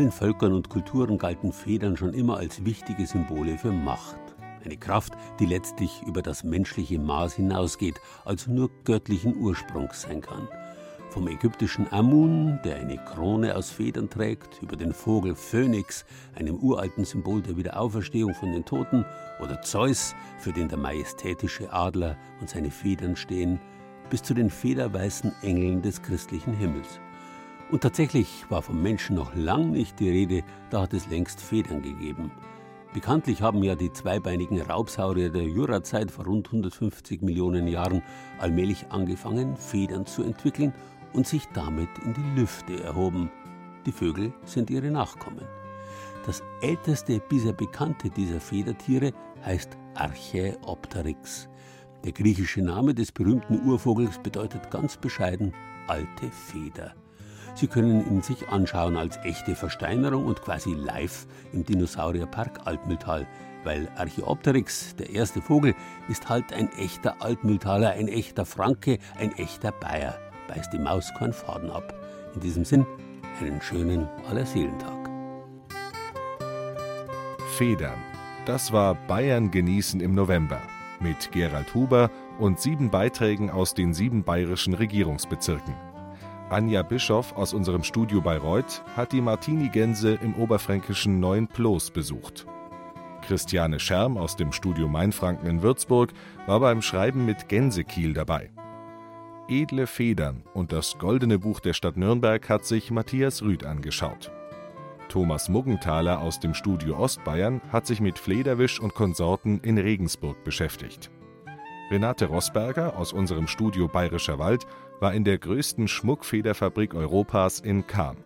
[0.03, 4.19] Allen Völkern und Kulturen galten Federn schon immer als wichtige Symbole für Macht.
[4.65, 10.49] Eine Kraft, die letztlich über das menschliche Maß hinausgeht, also nur göttlichen Ursprungs sein kann.
[11.09, 16.03] Vom ägyptischen Amun, der eine Krone aus Federn trägt, über den Vogel Phönix,
[16.35, 19.05] einem uralten Symbol der Wiederauferstehung von den Toten,
[19.39, 23.57] oder Zeus, für den der majestätische Adler und seine Federn stehen,
[24.09, 26.99] bis zu den federweißen Engeln des christlichen Himmels.
[27.71, 31.81] Und tatsächlich war vom Menschen noch lang nicht die Rede, da hat es längst Federn
[31.81, 32.31] gegeben.
[32.93, 38.03] Bekanntlich haben ja die zweibeinigen Raubsaurier der Jurazeit vor rund 150 Millionen Jahren
[38.37, 40.73] allmählich angefangen, Federn zu entwickeln
[41.13, 43.31] und sich damit in die Lüfte erhoben.
[43.87, 45.45] Die Vögel sind ihre Nachkommen.
[46.25, 49.11] Das älteste bisher bekannte dieser Federtiere
[49.43, 51.49] heißt Archaeopteryx.
[52.03, 55.53] Der griechische Name des berühmten Urvogels bedeutet ganz bescheiden
[55.87, 56.93] alte Feder.
[57.55, 63.27] Sie können ihn sich anschauen als echte Versteinerung und quasi live im Dinosaurierpark Altmühltal,
[63.63, 65.75] weil Archaeopteryx, der erste Vogel,
[66.09, 70.17] ist halt ein echter Altmühltaler, ein echter Franke, ein echter Bayer.
[70.47, 71.93] Beißt die Maus keinen Faden ab.
[72.33, 72.85] In diesem Sinn,
[73.39, 75.09] einen schönen Allerseelentag.
[77.55, 77.99] Federn.
[78.45, 80.59] Das war Bayern genießen im November
[80.99, 85.92] mit Gerald Huber und sieben Beiträgen aus den sieben bayerischen Regierungsbezirken.
[86.53, 92.45] Anja Bischoff aus unserem Studio Bayreuth hat die Martini-Gänse im oberfränkischen Neuenploß besucht.
[93.23, 96.13] Christiane Scherm aus dem Studio Mainfranken in Würzburg
[96.45, 98.51] war beim Schreiben mit Gänsekiel dabei.
[99.47, 104.31] Edle Federn und das Goldene Buch der Stadt Nürnberg hat sich Matthias Rüd angeschaut.
[105.09, 111.09] Thomas Muggenthaler aus dem Studio Ostbayern hat sich mit Flederwisch und Konsorten in Regensburg beschäftigt.
[111.89, 114.65] Renate Rosberger aus unserem Studio Bayerischer Wald
[114.99, 118.17] war in der größten Schmuckfederfabrik Europas in Cham.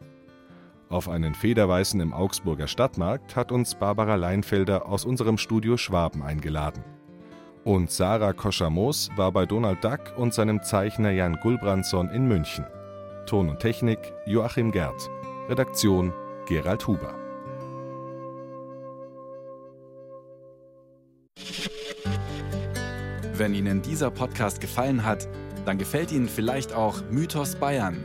[0.89, 6.84] Auf einen Federweißen im Augsburger Stadtmarkt hat uns Barbara Leinfelder aus unserem Studio Schwaben eingeladen.
[7.65, 12.65] Und Sarah Koschamos war bei Donald Duck und seinem Zeichner Jan Gulbrandsson in München.
[13.26, 15.09] Ton und Technik Joachim Gerd.
[15.49, 16.13] Redaktion
[16.45, 17.13] Gerald Huber.
[23.34, 25.28] Wenn Ihnen dieser Podcast gefallen hat,
[25.68, 27.97] dann gefällt Ihnen vielleicht auch Mythos Bayern.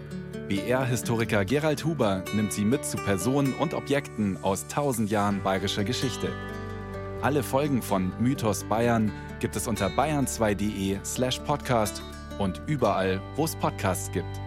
[0.49, 6.29] BR-Historiker Gerald Huber nimmt Sie mit zu Personen und Objekten aus tausend Jahren bayerischer Geschichte.
[7.23, 12.03] Alle Folgen von Mythos Bayern gibt es unter bayern2.de slash podcast
[12.39, 14.41] und überall, wo es Podcasts gibt.